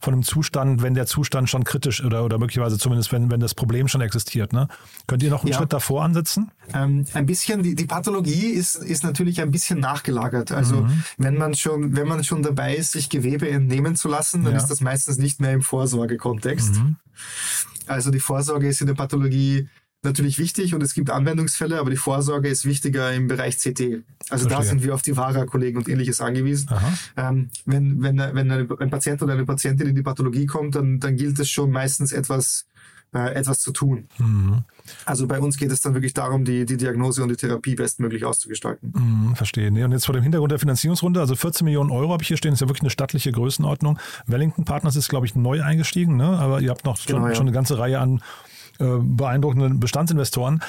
von 0.00 0.14
einem 0.14 0.24
Zustand, 0.24 0.82
wenn 0.82 0.94
der 0.94 1.06
Zustand 1.06 1.48
schon 1.48 1.62
kritisch 1.62 2.02
oder, 2.04 2.24
oder 2.24 2.38
möglicherweise 2.38 2.76
zumindest, 2.76 3.12
wenn, 3.12 3.30
wenn 3.30 3.38
das 3.38 3.54
Problem 3.54 3.86
schon 3.86 4.00
existiert. 4.00 4.52
Ne? 4.52 4.66
Könnt 5.06 5.22
ihr 5.22 5.30
noch 5.30 5.42
einen 5.42 5.52
ja. 5.52 5.58
Schritt 5.58 5.72
davor 5.72 6.02
ansetzen? 6.02 6.50
Ähm, 6.74 7.06
ein 7.14 7.26
bisschen, 7.26 7.62
die, 7.62 7.76
die 7.76 7.86
Pathologie 7.86 8.48
ist, 8.48 8.74
ist 8.74 9.04
natürlich 9.04 9.40
ein 9.40 9.52
bisschen 9.52 9.78
nachgelagert. 9.78 10.50
Also 10.50 10.82
mhm. 10.82 11.04
wenn 11.18 11.36
man 11.36 11.54
schon, 11.54 11.96
wenn 11.96 12.08
man 12.08 12.24
schon 12.24 12.42
dabei 12.42 12.74
ist, 12.74 12.92
sich 12.92 13.10
Gewebe 13.10 13.48
entnehmen 13.48 13.94
zu 13.94 14.08
lassen, 14.08 14.42
dann 14.42 14.54
ja. 14.54 14.58
ist 14.58 14.66
das 14.66 14.80
meistens 14.80 15.18
nicht 15.18 15.40
mehr 15.40 15.52
im 15.52 15.62
Vorsorgekontext. 15.62 16.74
Mhm. 16.74 16.96
Also 17.86 18.10
die 18.10 18.20
Vorsorge 18.20 18.68
ist 18.68 18.80
in 18.80 18.88
der 18.88 18.94
Pathologie 18.94 19.68
natürlich 20.02 20.38
wichtig 20.38 20.74
und 20.74 20.82
es 20.82 20.94
gibt 20.94 21.10
Anwendungsfälle, 21.10 21.78
aber 21.78 21.90
die 21.90 21.96
Vorsorge 21.96 22.48
ist 22.48 22.64
wichtiger 22.64 23.12
im 23.12 23.28
Bereich 23.28 23.58
CT. 23.58 23.68
Also 24.30 24.48
Verstehe. 24.48 24.48
da 24.48 24.62
sind 24.62 24.82
wir 24.82 24.94
auf 24.94 25.02
die 25.02 25.16
VARA-Kollegen 25.16 25.78
und 25.78 25.88
ähnliches 25.88 26.20
angewiesen. 26.20 26.70
Ähm, 27.16 27.50
wenn 27.66 28.02
wenn, 28.02 28.18
wenn 28.18 28.50
ein 28.50 28.90
Patient 28.90 29.22
oder 29.22 29.34
eine 29.34 29.44
Patientin 29.44 29.88
in 29.88 29.94
die 29.94 30.02
Pathologie 30.02 30.46
kommt, 30.46 30.74
dann, 30.74 31.00
dann 31.00 31.16
gilt 31.16 31.38
es 31.38 31.50
schon 31.50 31.70
meistens 31.70 32.12
etwas 32.12 32.66
äh, 33.12 33.34
etwas 33.34 33.60
zu 33.60 33.72
tun. 33.72 34.08
Mhm. 34.18 34.64
Also 35.04 35.26
bei 35.26 35.40
uns 35.40 35.56
geht 35.56 35.70
es 35.70 35.80
dann 35.80 35.94
wirklich 35.94 36.14
darum, 36.14 36.44
die, 36.44 36.64
die 36.64 36.76
Diagnose 36.76 37.22
und 37.22 37.28
die 37.28 37.36
Therapie 37.36 37.74
bestmöglich 37.74 38.24
auszugestalten. 38.24 38.92
Mhm, 38.94 39.36
verstehe. 39.36 39.70
Nee, 39.70 39.84
und 39.84 39.92
jetzt 39.92 40.06
vor 40.06 40.12
dem 40.12 40.22
Hintergrund 40.22 40.52
der 40.52 40.58
Finanzierungsrunde, 40.58 41.20
also 41.20 41.34
14 41.34 41.64
Millionen 41.64 41.90
Euro 41.90 42.12
habe 42.12 42.22
ich 42.22 42.28
hier 42.28 42.36
stehen, 42.36 42.52
ist 42.52 42.60
ja 42.60 42.68
wirklich 42.68 42.82
eine 42.82 42.90
stattliche 42.90 43.32
Größenordnung. 43.32 43.98
Wellington 44.26 44.64
Partners 44.64 44.96
ist, 44.96 45.08
glaube 45.08 45.26
ich, 45.26 45.34
neu 45.34 45.62
eingestiegen, 45.62 46.16
ne? 46.16 46.38
aber 46.38 46.60
ihr 46.60 46.70
habt 46.70 46.84
noch 46.84 47.04
genau, 47.04 47.18
schon, 47.18 47.28
ja. 47.28 47.34
schon 47.34 47.46
eine 47.46 47.52
ganze 47.52 47.78
Reihe 47.78 47.98
an 47.98 48.22
beeindruckenden 48.80 49.80
Bestandsinvestoren. 49.80 50.62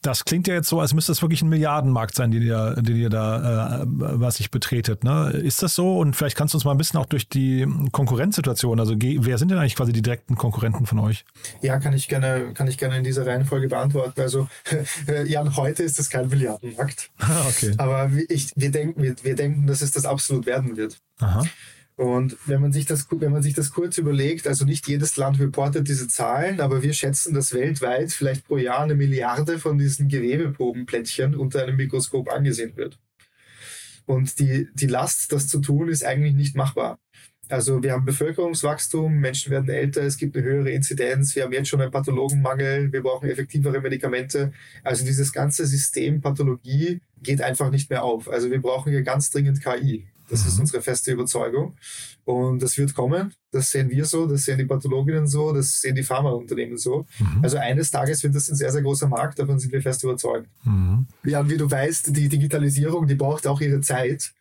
Das 0.00 0.24
klingt 0.24 0.48
ja 0.48 0.54
jetzt 0.54 0.68
so, 0.68 0.80
als 0.80 0.94
müsste 0.94 1.12
es 1.12 1.20
wirklich 1.20 1.42
ein 1.42 1.48
Milliardenmarkt 1.48 2.14
sein, 2.14 2.30
den 2.30 2.42
ihr, 2.42 2.76
den 2.80 2.96
ihr 2.96 3.10
da, 3.10 3.82
äh, 3.82 3.86
was 3.86 4.36
sich 4.36 4.50
betretet. 4.50 5.04
Ne? 5.04 5.30
Ist 5.30 5.62
das 5.62 5.74
so? 5.74 5.98
Und 5.98 6.16
vielleicht 6.16 6.36
kannst 6.36 6.54
du 6.54 6.56
uns 6.56 6.64
mal 6.64 6.70
ein 6.70 6.78
bisschen 6.78 6.98
auch 6.98 7.06
durch 7.06 7.28
die 7.28 7.66
Konkurrenzsituation, 7.92 8.80
also 8.80 8.94
wer 8.98 9.38
sind 9.38 9.50
denn 9.50 9.58
eigentlich 9.58 9.76
quasi 9.76 9.92
die 9.92 10.02
direkten 10.02 10.36
Konkurrenten 10.36 10.86
von 10.86 10.98
euch? 11.00 11.24
Ja, 11.60 11.78
kann 11.78 11.92
ich 11.92 12.08
gerne, 12.08 12.52
kann 12.54 12.68
ich 12.68 12.78
gerne 12.78 12.96
in 12.96 13.04
dieser 13.04 13.26
Reihenfolge 13.26 13.68
beantworten. 13.68 14.20
Also 14.20 14.48
Jan, 15.26 15.56
heute 15.56 15.82
ist 15.82 15.98
es 15.98 16.08
kein 16.08 16.28
Milliardenmarkt. 16.28 17.10
okay. 17.48 17.74
Aber 17.76 18.10
ich, 18.28 18.52
wir, 18.56 18.70
denken, 18.70 19.02
wir, 19.02 19.14
wir 19.22 19.34
denken, 19.34 19.66
dass 19.66 19.82
es 19.82 19.90
das 19.90 20.06
absolut 20.06 20.46
werden 20.46 20.76
wird. 20.76 20.98
Aha. 21.20 21.44
Und 22.02 22.36
wenn 22.46 22.60
man 22.60 22.72
sich 22.72 22.84
das, 22.84 23.06
wenn 23.12 23.30
man 23.30 23.44
sich 23.44 23.54
das 23.54 23.70
kurz 23.70 23.96
überlegt, 23.96 24.48
also 24.48 24.64
nicht 24.64 24.88
jedes 24.88 25.16
Land 25.16 25.38
reportet 25.38 25.86
diese 25.86 26.08
Zahlen, 26.08 26.60
aber 26.60 26.82
wir 26.82 26.94
schätzen, 26.94 27.32
dass 27.32 27.54
weltweit 27.54 28.10
vielleicht 28.10 28.44
pro 28.44 28.56
Jahr 28.56 28.80
eine 28.80 28.96
Milliarde 28.96 29.60
von 29.60 29.78
diesen 29.78 30.08
Gewebeprobenplättchen 30.08 31.36
unter 31.36 31.62
einem 31.62 31.76
Mikroskop 31.76 32.28
angesehen 32.28 32.76
wird. 32.76 32.98
Und 34.04 34.40
die, 34.40 34.68
die 34.74 34.88
Last, 34.88 35.30
das 35.30 35.46
zu 35.46 35.60
tun, 35.60 35.88
ist 35.88 36.04
eigentlich 36.04 36.34
nicht 36.34 36.56
machbar. 36.56 36.98
Also 37.48 37.80
wir 37.84 37.92
haben 37.92 38.04
Bevölkerungswachstum, 38.04 39.20
Menschen 39.20 39.52
werden 39.52 39.68
älter, 39.68 40.02
es 40.02 40.16
gibt 40.16 40.36
eine 40.36 40.44
höhere 40.44 40.70
Inzidenz, 40.72 41.36
wir 41.36 41.44
haben 41.44 41.52
jetzt 41.52 41.68
schon 41.68 41.82
einen 41.82 41.92
Pathologenmangel, 41.92 42.92
wir 42.92 43.02
brauchen 43.02 43.30
effektivere 43.30 43.80
Medikamente. 43.80 44.52
Also 44.82 45.04
dieses 45.04 45.32
ganze 45.32 45.66
System 45.66 46.20
Pathologie 46.20 47.00
geht 47.22 47.42
einfach 47.42 47.70
nicht 47.70 47.90
mehr 47.90 48.02
auf. 48.02 48.28
Also 48.28 48.50
wir 48.50 48.60
brauchen 48.60 48.90
hier 48.90 49.02
ganz 49.02 49.30
dringend 49.30 49.62
KI. 49.62 50.08
Das 50.32 50.42
mhm. 50.42 50.48
ist 50.48 50.60
unsere 50.60 50.82
feste 50.82 51.12
Überzeugung. 51.12 51.76
Und 52.24 52.62
das 52.62 52.78
wird 52.78 52.94
kommen. 52.94 53.34
Das 53.50 53.70
sehen 53.70 53.90
wir 53.90 54.06
so, 54.06 54.26
das 54.26 54.46
sehen 54.46 54.56
die 54.56 54.64
Pathologinnen 54.64 55.26
so, 55.26 55.52
das 55.52 55.82
sehen 55.82 55.94
die 55.94 56.02
Pharmaunternehmen 56.02 56.78
so. 56.78 57.06
Mhm. 57.18 57.40
Also 57.42 57.58
eines 57.58 57.90
Tages 57.90 58.22
wird 58.22 58.34
das 58.34 58.48
ein 58.48 58.56
sehr, 58.56 58.72
sehr 58.72 58.80
großer 58.80 59.08
Markt, 59.08 59.38
davon 59.38 59.58
sind 59.58 59.72
wir 59.72 59.82
fest 59.82 60.02
überzeugt. 60.02 60.48
Mhm. 60.64 61.06
Ja, 61.24 61.46
wie 61.48 61.58
du 61.58 61.70
weißt, 61.70 62.16
die 62.16 62.30
Digitalisierung, 62.30 63.06
die 63.06 63.14
braucht 63.14 63.46
auch 63.46 63.60
ihre 63.60 63.82
Zeit. 63.82 64.32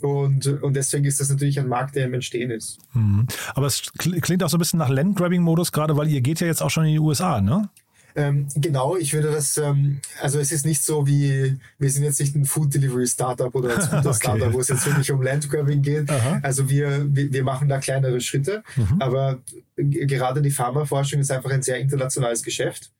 Und, 0.00 0.46
und 0.46 0.74
deswegen 0.74 1.04
ist 1.04 1.20
das 1.20 1.28
natürlich 1.28 1.60
ein 1.60 1.68
Markt, 1.68 1.94
der 1.94 2.06
im 2.06 2.14
Entstehen 2.14 2.50
ist. 2.50 2.78
Mhm. 2.94 3.28
Aber 3.54 3.68
es 3.68 3.92
klingt 3.98 4.42
auch 4.42 4.48
so 4.48 4.56
ein 4.56 4.58
bisschen 4.58 4.80
nach 4.80 4.88
Landgrabbing-Modus, 4.88 5.70
gerade 5.70 5.96
weil 5.96 6.08
ihr 6.08 6.22
geht 6.22 6.40
ja 6.40 6.48
jetzt 6.48 6.62
auch 6.62 6.70
schon 6.70 6.86
in 6.86 6.92
die 6.92 6.98
USA, 6.98 7.40
ne? 7.40 7.68
Ähm, 8.14 8.48
genau, 8.56 8.96
ich 8.96 9.12
würde 9.12 9.30
das, 9.30 9.56
ähm, 9.58 10.00
also 10.20 10.38
es 10.38 10.52
ist 10.52 10.66
nicht 10.66 10.82
so 10.82 11.06
wie, 11.06 11.56
wir 11.78 11.90
sind 11.90 12.04
jetzt 12.04 12.20
nicht 12.20 12.34
ein 12.34 12.44
Food 12.44 12.74
Delivery 12.74 13.06
Startup 13.06 13.54
oder 13.54 13.74
ein 13.74 13.82
Scooter 13.86 14.14
Startup, 14.14 14.46
okay. 14.48 14.54
wo 14.54 14.60
es 14.60 14.68
jetzt 14.68 14.86
wirklich 14.86 15.10
um 15.12 15.22
Landgrabbing 15.22 15.82
geht. 15.82 16.10
Aha. 16.10 16.40
Also 16.42 16.68
wir, 16.68 17.06
wir, 17.08 17.44
machen 17.44 17.68
da 17.68 17.78
kleinere 17.78 18.20
Schritte, 18.20 18.62
mhm. 18.76 19.00
aber 19.00 19.40
gerade 19.76 20.42
die 20.42 20.50
Pharmaforschung 20.50 21.20
ist 21.20 21.30
einfach 21.30 21.50
ein 21.50 21.62
sehr 21.62 21.78
internationales 21.78 22.42
Geschäft, 22.42 22.90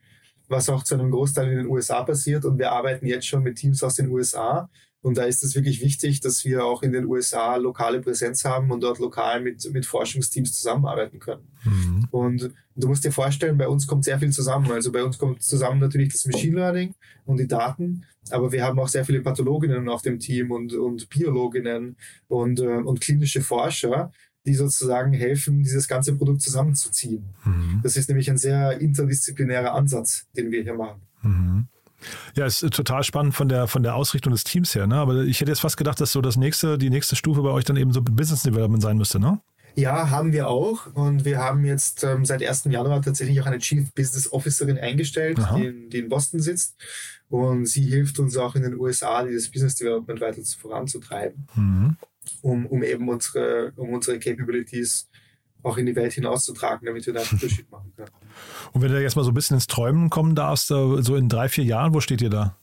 was 0.49 0.69
auch 0.69 0.83
zu 0.83 0.95
einem 0.95 1.11
Großteil 1.11 1.50
in 1.50 1.59
den 1.59 1.67
USA 1.67 2.02
passiert 2.02 2.45
und 2.45 2.59
wir 2.59 2.73
arbeiten 2.73 3.07
jetzt 3.07 3.26
schon 3.26 3.43
mit 3.43 3.57
Teams 3.57 3.83
aus 3.83 3.97
den 3.97 4.09
USA 4.09 4.69
und 5.02 5.16
da 5.16 5.25
ist 5.25 5.42
es 5.42 5.54
wirklich 5.54 5.80
wichtig, 5.80 6.21
dass 6.21 6.45
wir 6.45 6.64
auch 6.64 6.83
in 6.83 6.92
den 6.92 7.07
USA 7.07 7.57
lokale 7.57 8.00
Präsenz 8.00 8.45
haben 8.45 8.71
und 8.71 8.83
dort 8.83 8.99
lokal 8.99 9.40
mit, 9.40 9.73
mit 9.73 9.87
Forschungsteams 9.87 10.52
zusammenarbeiten 10.52 11.19
können. 11.19 11.49
Mhm. 11.64 12.09
Und 12.11 12.50
du 12.76 12.88
musst 12.88 13.04
dir 13.04 13.12
vorstellen, 13.12 13.57
bei 13.57 13.69
uns 13.69 13.87
kommt 13.87 14.04
sehr 14.04 14.19
viel 14.19 14.30
zusammen. 14.30 14.71
Also 14.71 14.92
bei 14.92 15.02
uns 15.02 15.16
kommt 15.16 15.42
zusammen 15.42 15.80
natürlich 15.80 16.12
das 16.12 16.26
Machine 16.26 16.57
Learning 16.57 16.95
und 17.25 17.38
die 17.38 17.49
Daten, 17.49 18.04
aber 18.30 18.52
wir 18.52 18.62
haben 18.62 18.78
auch 18.78 18.88
sehr 18.88 19.07
viele 19.07 19.23
Pathologinnen 19.23 19.88
auf 19.88 20.02
dem 20.02 20.19
Team 20.19 20.50
und, 20.50 20.75
und 20.75 21.09
Biologinnen 21.09 21.97
und, 22.28 22.61
äh, 22.61 22.66
und 22.66 23.00
klinische 23.00 23.40
Forscher, 23.40 24.12
die 24.47 24.54
sozusagen 24.54 25.12
helfen, 25.12 25.62
dieses 25.62 25.88
ganze 25.88 26.14
Produkt 26.14 26.42
zusammenzuziehen. 26.42 27.25
Mhm. 27.45 27.80
Das 27.83 27.97
ist 27.97 28.09
nämlich 28.09 28.30
ein 28.30 28.38
sehr 28.38 28.80
interdisziplinärer 28.80 29.73
Ansatz, 29.73 30.28
den 30.37 30.50
wir 30.50 30.62
hier 30.62 30.75
machen. 30.75 31.00
Mhm. 31.23 31.69
Ja, 32.35 32.47
ist 32.47 32.61
total 32.73 33.04
spannend 33.04 33.35
von 33.35 33.49
der, 33.49 33.66
von 33.66 33.83
der 33.83 33.95
Ausrichtung 33.95 34.33
des 34.33 34.45
Teams 34.45 34.75
her, 34.75 34.87
ne? 34.87 34.97
Aber 34.97 35.23
ich 35.25 35.40
hätte 35.40 35.50
jetzt 35.50 35.61
fast 35.61 35.76
gedacht, 35.76 36.00
dass 36.00 36.12
so 36.12 36.21
das 36.21 36.37
nächste, 36.37 36.78
die 36.78 36.90
nächste 36.90 37.16
Stufe 37.16 37.42
bei 37.42 37.50
euch 37.50 37.64
dann 37.64 37.76
eben 37.76 37.92
so 37.92 38.00
Business 38.02 38.42
Development 38.42 38.83
sein 38.83 38.97
müsste, 38.97 39.21
ne? 39.21 39.40
Ja, 39.76 40.11
haben 40.11 40.33
wir 40.33 40.49
auch. 40.49 40.87
Und 40.95 41.25
wir 41.25 41.38
haben 41.38 41.64
jetzt 41.64 42.02
ähm, 42.04 42.25
seit 42.25 42.42
1. 42.42 42.64
Januar 42.64 43.02
tatsächlich 43.02 43.40
auch 43.40 43.47
eine 43.47 43.59
Chief 43.59 43.92
Business 43.92 44.33
Officerin 44.33 44.78
eingestellt, 44.78 45.38
die 45.38 45.64
in, 45.64 45.90
die 45.90 45.99
in, 45.99 46.09
Boston 46.09 46.40
sitzt. 46.40 46.76
Und 47.28 47.66
sie 47.66 47.83
hilft 47.83 48.19
uns 48.19 48.37
auch 48.37 48.57
in 48.57 48.62
den 48.62 48.78
USA, 48.78 49.23
dieses 49.23 49.50
Business 49.50 49.76
Development 49.76 50.21
weiter 50.21 50.42
voranzutreiben, 50.59 51.47
mhm. 51.54 51.97
um, 52.42 52.66
um 52.66 52.83
eben 52.83 53.09
unsere, 53.09 53.73
um 53.76 53.90
unsere 53.90 54.19
Capabilities 54.19 55.09
auch 55.62 55.76
in 55.76 55.87
die 55.87 55.97
Welt 55.97 56.12
hinauszutragen, 56.12 56.87
damit 56.87 57.07
wir 57.07 57.12
da 57.12 57.21
einen 57.21 57.31
Unterschied 57.31 57.71
machen 57.71 57.93
können. 57.97 58.11
Und 58.73 58.83
wenn 58.83 58.93
du 58.93 59.02
jetzt 59.02 59.17
mal 59.17 59.25
so 59.25 59.31
ein 59.31 59.35
bisschen 59.35 59.57
ins 59.57 59.67
Träumen 59.67 60.11
kommen 60.11 60.35
darfst, 60.35 60.69
so 60.69 61.17
in 61.17 61.29
drei, 61.29 61.49
vier 61.49 61.64
Jahren, 61.64 61.95
wo 61.95 62.00
steht 62.00 62.23
ihr 62.23 62.31
da? 62.31 62.57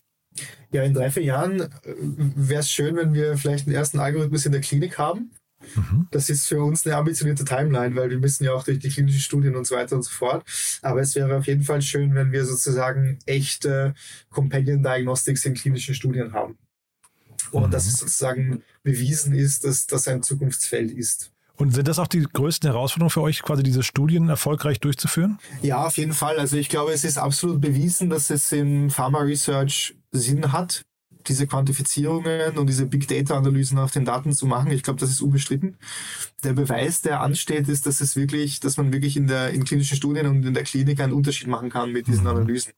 Ja, 0.71 0.83
in 0.83 0.93
drei, 0.93 1.09
vier 1.09 1.23
Jahren 1.23 1.61
äh, 1.61 1.67
wäre 1.85 2.59
es 2.59 2.71
schön, 2.71 2.95
wenn 2.95 3.13
wir 3.13 3.37
vielleicht 3.37 3.67
einen 3.67 3.75
ersten 3.75 3.99
Algorithmus 3.99 4.45
in 4.45 4.51
der 4.51 4.61
Klinik 4.61 4.97
haben. 4.97 5.31
Mhm. 5.75 6.07
Das 6.11 6.29
ist 6.29 6.47
für 6.47 6.61
uns 6.61 6.85
eine 6.85 6.95
ambitionierte 6.95 7.45
Timeline, 7.45 7.95
weil 7.95 8.09
wir 8.09 8.19
müssen 8.19 8.43
ja 8.43 8.53
auch 8.53 8.63
durch 8.63 8.79
die 8.79 8.89
klinischen 8.89 9.19
Studien 9.19 9.55
und 9.55 9.65
so 9.65 9.75
weiter 9.75 9.95
und 9.95 10.03
so 10.03 10.11
fort. 10.11 10.45
Aber 10.81 11.01
es 11.01 11.15
wäre 11.15 11.35
auf 11.37 11.47
jeden 11.47 11.63
Fall 11.63 11.81
schön, 11.81 12.13
wenn 12.15 12.31
wir 12.31 12.45
sozusagen 12.45 13.19
echte 13.25 13.93
Companion 14.29 14.83
Diagnostics 14.83 15.45
in 15.45 15.55
klinischen 15.55 15.95
Studien 15.95 16.33
haben. 16.33 16.57
Und 17.51 17.67
mhm. 17.67 17.71
dass 17.71 17.87
es 17.87 17.97
sozusagen 17.97 18.63
bewiesen 18.83 19.33
ist, 19.33 19.63
dass 19.63 19.87
das 19.87 20.07
ein 20.07 20.21
Zukunftsfeld 20.21 20.91
ist. 20.91 21.31
Und 21.57 21.73
sind 21.73 21.87
das 21.87 21.97
auch 21.97 22.07
die 22.07 22.21
größten 22.21 22.69
Herausforderungen 22.69 23.09
für 23.09 23.21
euch, 23.21 23.41
quasi 23.41 23.63
diese 23.63 23.81
Studien 23.81 24.29
erfolgreich 24.29 24.79
durchzuführen? 24.79 25.39
Ja, 25.63 25.85
auf 25.87 25.97
jeden 25.97 26.13
Fall. 26.13 26.37
Also 26.37 26.55
ich 26.55 26.69
glaube, 26.69 26.91
es 26.91 27.03
ist 27.03 27.17
absolut 27.17 27.59
bewiesen, 27.59 28.09
dass 28.09 28.29
es 28.29 28.51
im 28.51 28.91
Pharma 28.91 29.19
Research 29.19 29.95
Sinn 30.11 30.51
hat, 30.51 30.85
diese 31.27 31.47
Quantifizierungen 31.47 32.57
und 32.57 32.67
diese 32.67 32.85
Big 32.85 33.07
Data 33.07 33.37
Analysen 33.37 33.79
auf 33.79 33.91
den 33.91 34.05
Daten 34.05 34.33
zu 34.33 34.45
machen. 34.45 34.71
Ich 34.71 34.83
glaube, 34.83 34.99
das 34.99 35.09
ist 35.09 35.21
unbestritten. 35.21 35.77
Der 36.43 36.53
Beweis, 36.53 37.01
der 37.01 37.21
ansteht, 37.21 37.67
ist, 37.67 37.87
dass 37.87 38.01
es 38.01 38.15
wirklich, 38.15 38.59
dass 38.59 38.77
man 38.77 38.93
wirklich 38.93 39.17
in 39.17 39.27
der, 39.27 39.49
in 39.49 39.65
klinischen 39.65 39.97
Studien 39.97 40.27
und 40.27 40.45
in 40.45 40.53
der 40.53 40.63
Klinik 40.63 40.99
einen 40.99 41.13
Unterschied 41.13 41.47
machen 41.47 41.69
kann 41.69 41.91
mit 41.91 42.07
diesen 42.07 42.23
mhm. 42.23 42.29
Analysen. 42.29 42.73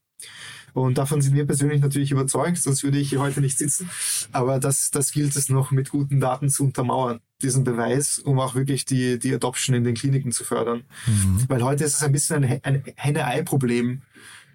Und 0.74 0.98
davon 0.98 1.22
sind 1.22 1.36
wir 1.36 1.46
persönlich 1.46 1.82
natürlich 1.82 2.12
überzeugt, 2.12 2.58
sonst 2.58 2.84
würde 2.84 3.00
ich 3.00 3.10
hier 3.10 3.20
heute 3.20 3.42
nicht 3.42 3.58
sitzen. 3.58 3.90
Aber 4.32 4.60
das, 4.60 4.92
das 4.92 5.12
gilt 5.12 5.36
es 5.36 5.50
noch 5.50 5.72
mit 5.72 5.90
guten 5.90 6.20
Daten 6.20 6.50
zu 6.50 6.64
untermauern, 6.64 7.20
diesen 7.42 7.64
Beweis, 7.64 8.20
um 8.20 8.40
auch 8.40 8.56
wirklich 8.56 8.86
die, 8.86 9.20
die 9.20 9.34
Adoption 9.34 9.76
in 9.76 9.84
den 9.84 9.96
Kliniken 9.96 10.32
zu 10.32 10.44
fördern. 10.44 10.84
Mhm. 11.08 11.46
Weil 11.48 11.64
heute 11.64 11.84
ist 11.84 11.96
es 11.96 12.04
ein 12.04 12.12
bisschen 12.12 12.44
ein, 12.44 12.60
ein 12.64 12.84
Henne-Ei-Problem. 12.96 14.02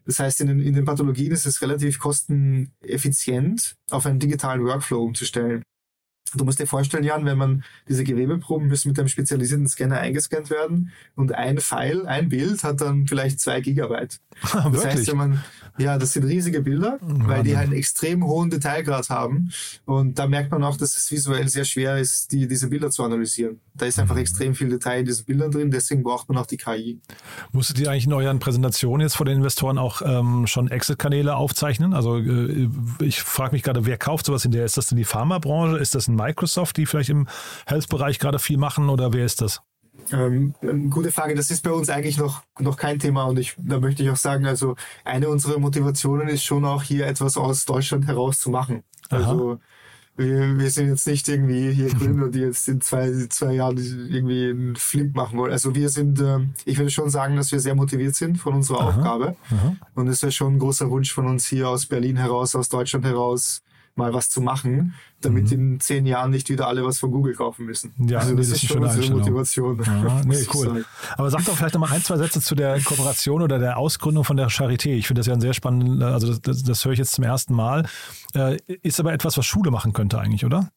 Das 0.06 0.18
heißt, 0.18 0.40
in 0.42 0.48
den, 0.48 0.60
in 0.60 0.74
den 0.74 0.84
Pathologien 0.84 1.32
ist 1.32 1.46
es 1.46 1.62
relativ 1.62 1.98
kosteneffizient, 1.98 3.76
auf 3.90 4.04
einen 4.06 4.18
digitalen 4.18 4.64
Workflow 4.64 5.02
umzustellen. 5.02 5.62
Du 6.34 6.44
musst 6.44 6.58
dir 6.58 6.66
vorstellen, 6.66 7.04
Jan, 7.04 7.26
wenn 7.26 7.38
man 7.38 7.64
diese 7.88 8.02
Gewebeproben 8.02 8.66
müssen 8.66 8.88
mit 8.88 8.98
einem 8.98 9.08
spezialisierten 9.08 9.68
Scanner 9.68 10.00
eingescannt 10.00 10.50
werden 10.50 10.90
und 11.14 11.32
ein 11.32 11.58
File, 11.58 12.06
ein 12.06 12.28
Bild 12.28 12.64
hat 12.64 12.80
dann 12.80 13.06
vielleicht 13.06 13.40
zwei 13.40 13.60
Gigabyte. 13.60 14.20
Das 14.72 14.84
heißt, 14.84 15.06
wenn 15.08 15.16
man, 15.16 15.44
ja, 15.76 15.98
das 15.98 16.12
sind 16.12 16.24
riesige 16.24 16.60
Bilder, 16.60 16.98
Wahnsinn. 17.00 17.28
weil 17.28 17.42
die 17.42 17.56
einen 17.56 17.72
extrem 17.72 18.24
hohen 18.24 18.50
Detailgrad 18.50 19.10
haben. 19.10 19.50
Und 19.84 20.18
da 20.18 20.26
merkt 20.26 20.52
man 20.52 20.62
auch, 20.62 20.76
dass 20.76 20.96
es 20.96 21.10
visuell 21.10 21.48
sehr 21.48 21.64
schwer 21.64 21.98
ist, 21.98 22.30
die, 22.32 22.46
diese 22.46 22.68
Bilder 22.68 22.90
zu 22.90 23.02
analysieren. 23.02 23.60
Da 23.74 23.86
ist 23.86 23.98
einfach 23.98 24.16
extrem 24.16 24.54
viel 24.54 24.68
Detail 24.68 25.00
in 25.00 25.06
diesen 25.06 25.24
Bildern 25.24 25.50
drin, 25.50 25.70
deswegen 25.70 26.04
braucht 26.04 26.28
man 26.28 26.38
auch 26.38 26.46
die 26.46 26.56
KI. 26.56 27.00
Musstet 27.50 27.78
ihr 27.80 27.90
eigentlich 27.90 28.06
in 28.06 28.12
euren 28.12 28.38
Präsentationen 28.38 29.02
jetzt 29.02 29.16
vor 29.16 29.26
den 29.26 29.38
Investoren 29.38 29.78
auch 29.78 30.00
ähm, 30.04 30.46
schon 30.46 30.70
Exit-Kanäle 30.70 31.34
aufzeichnen? 31.34 31.92
Also 31.92 32.18
äh, 32.18 32.68
ich 33.00 33.20
frage 33.22 33.52
mich 33.52 33.64
gerade, 33.64 33.84
wer 33.84 33.98
kauft 33.98 34.26
sowas 34.26 34.44
in 34.44 34.52
der? 34.52 34.64
Ist 34.64 34.76
das 34.76 34.86
denn 34.86 34.98
die 34.98 35.04
Pharmabranche? 35.04 35.78
Ist 35.78 35.94
das 35.94 36.06
ein 36.06 36.14
Microsoft, 36.14 36.76
die 36.76 36.86
vielleicht 36.86 37.10
im 37.10 37.26
Health-Bereich 37.66 38.20
gerade 38.20 38.38
viel 38.38 38.58
machen 38.58 38.88
oder 38.88 39.12
wer 39.12 39.24
ist 39.24 39.40
das? 39.40 39.60
Ähm, 40.12 40.54
gute 40.90 41.10
Frage. 41.10 41.34
Das 41.34 41.50
ist 41.50 41.62
bei 41.62 41.72
uns 41.72 41.88
eigentlich 41.88 42.18
noch, 42.18 42.42
noch 42.58 42.76
kein 42.76 42.98
Thema 42.98 43.24
und 43.24 43.38
ich, 43.38 43.54
da 43.58 43.80
möchte 43.80 44.02
ich 44.02 44.10
auch 44.10 44.16
sagen, 44.16 44.46
also 44.46 44.76
eine 45.04 45.28
unserer 45.28 45.58
Motivationen 45.58 46.28
ist 46.28 46.44
schon 46.44 46.64
auch 46.64 46.82
hier 46.82 47.06
etwas 47.06 47.36
aus 47.36 47.64
Deutschland 47.64 48.06
heraus 48.06 48.40
zu 48.40 48.50
machen. 48.50 48.82
Aha. 49.10 49.16
Also 49.16 49.58
wir, 50.16 50.58
wir 50.58 50.70
sind 50.70 50.88
jetzt 50.88 51.06
nicht 51.06 51.28
irgendwie 51.28 51.72
hier 51.72 51.88
Gründer, 51.94 52.28
die 52.28 52.40
jetzt 52.40 52.68
in 52.68 52.80
zwei, 52.80 53.10
zwei 53.28 53.54
Jahren 53.54 53.78
irgendwie 53.78 54.50
einen 54.50 54.76
Flip 54.76 55.14
machen 55.14 55.38
wollen. 55.38 55.52
Also 55.52 55.74
wir 55.74 55.88
sind, 55.88 56.20
ähm, 56.20 56.54
ich 56.64 56.78
würde 56.78 56.90
schon 56.90 57.10
sagen, 57.10 57.36
dass 57.36 57.50
wir 57.50 57.60
sehr 57.60 57.74
motiviert 57.74 58.14
sind 58.14 58.38
von 58.38 58.54
unserer 58.54 58.80
Aha. 58.80 58.88
Aufgabe 58.88 59.36
Aha. 59.50 59.76
und 59.94 60.08
es 60.08 60.22
ist 60.22 60.34
schon 60.34 60.54
ein 60.54 60.58
großer 60.58 60.90
Wunsch 60.90 61.12
von 61.12 61.26
uns 61.26 61.46
hier 61.46 61.68
aus 61.68 61.86
Berlin 61.86 62.16
heraus, 62.16 62.54
aus 62.54 62.68
Deutschland 62.68 63.04
heraus, 63.04 63.62
mal 63.96 64.12
was 64.12 64.28
zu 64.28 64.40
machen, 64.40 64.94
damit 65.20 65.52
in 65.52 65.78
zehn 65.80 66.06
Jahren 66.06 66.30
nicht 66.30 66.48
wieder 66.48 66.66
alle 66.66 66.84
was 66.84 66.98
von 66.98 67.10
Google 67.10 67.34
kaufen 67.34 67.66
müssen. 67.66 67.92
Mhm. 67.96 68.08
Ja, 68.08 68.18
also 68.18 68.30
nee, 68.32 68.38
das, 68.38 68.50
das 68.50 68.62
ist 68.62 68.68
schon 68.68 68.82
unsere. 68.82 69.14
Motivation. 69.14 69.80
Aha, 69.86 70.22
muss 70.24 70.40
nee, 70.40 70.46
cool. 70.54 70.84
Aber 71.16 71.30
sag 71.30 71.44
doch 71.44 71.56
vielleicht 71.56 71.74
noch 71.74 71.80
mal 71.80 71.92
ein, 71.92 72.02
zwei 72.02 72.16
Sätze 72.16 72.40
zu 72.40 72.54
der 72.54 72.80
Kooperation 72.80 73.42
oder 73.42 73.58
der 73.58 73.76
Ausgründung 73.76 74.24
von 74.24 74.36
der 74.36 74.48
Charité. 74.48 74.90
Ich 74.90 75.06
finde 75.06 75.20
das 75.20 75.26
ja 75.26 75.34
ein 75.34 75.40
sehr 75.40 75.54
spannend, 75.54 76.02
also 76.02 76.28
das, 76.28 76.40
das, 76.40 76.62
das 76.62 76.84
höre 76.84 76.92
ich 76.92 76.98
jetzt 76.98 77.12
zum 77.12 77.24
ersten 77.24 77.54
Mal. 77.54 77.86
Äh, 78.34 78.58
ist 78.82 78.98
aber 78.98 79.12
etwas, 79.12 79.38
was 79.38 79.46
Schule 79.46 79.70
machen 79.70 79.92
könnte 79.92 80.18
eigentlich, 80.18 80.44
oder? 80.44 80.70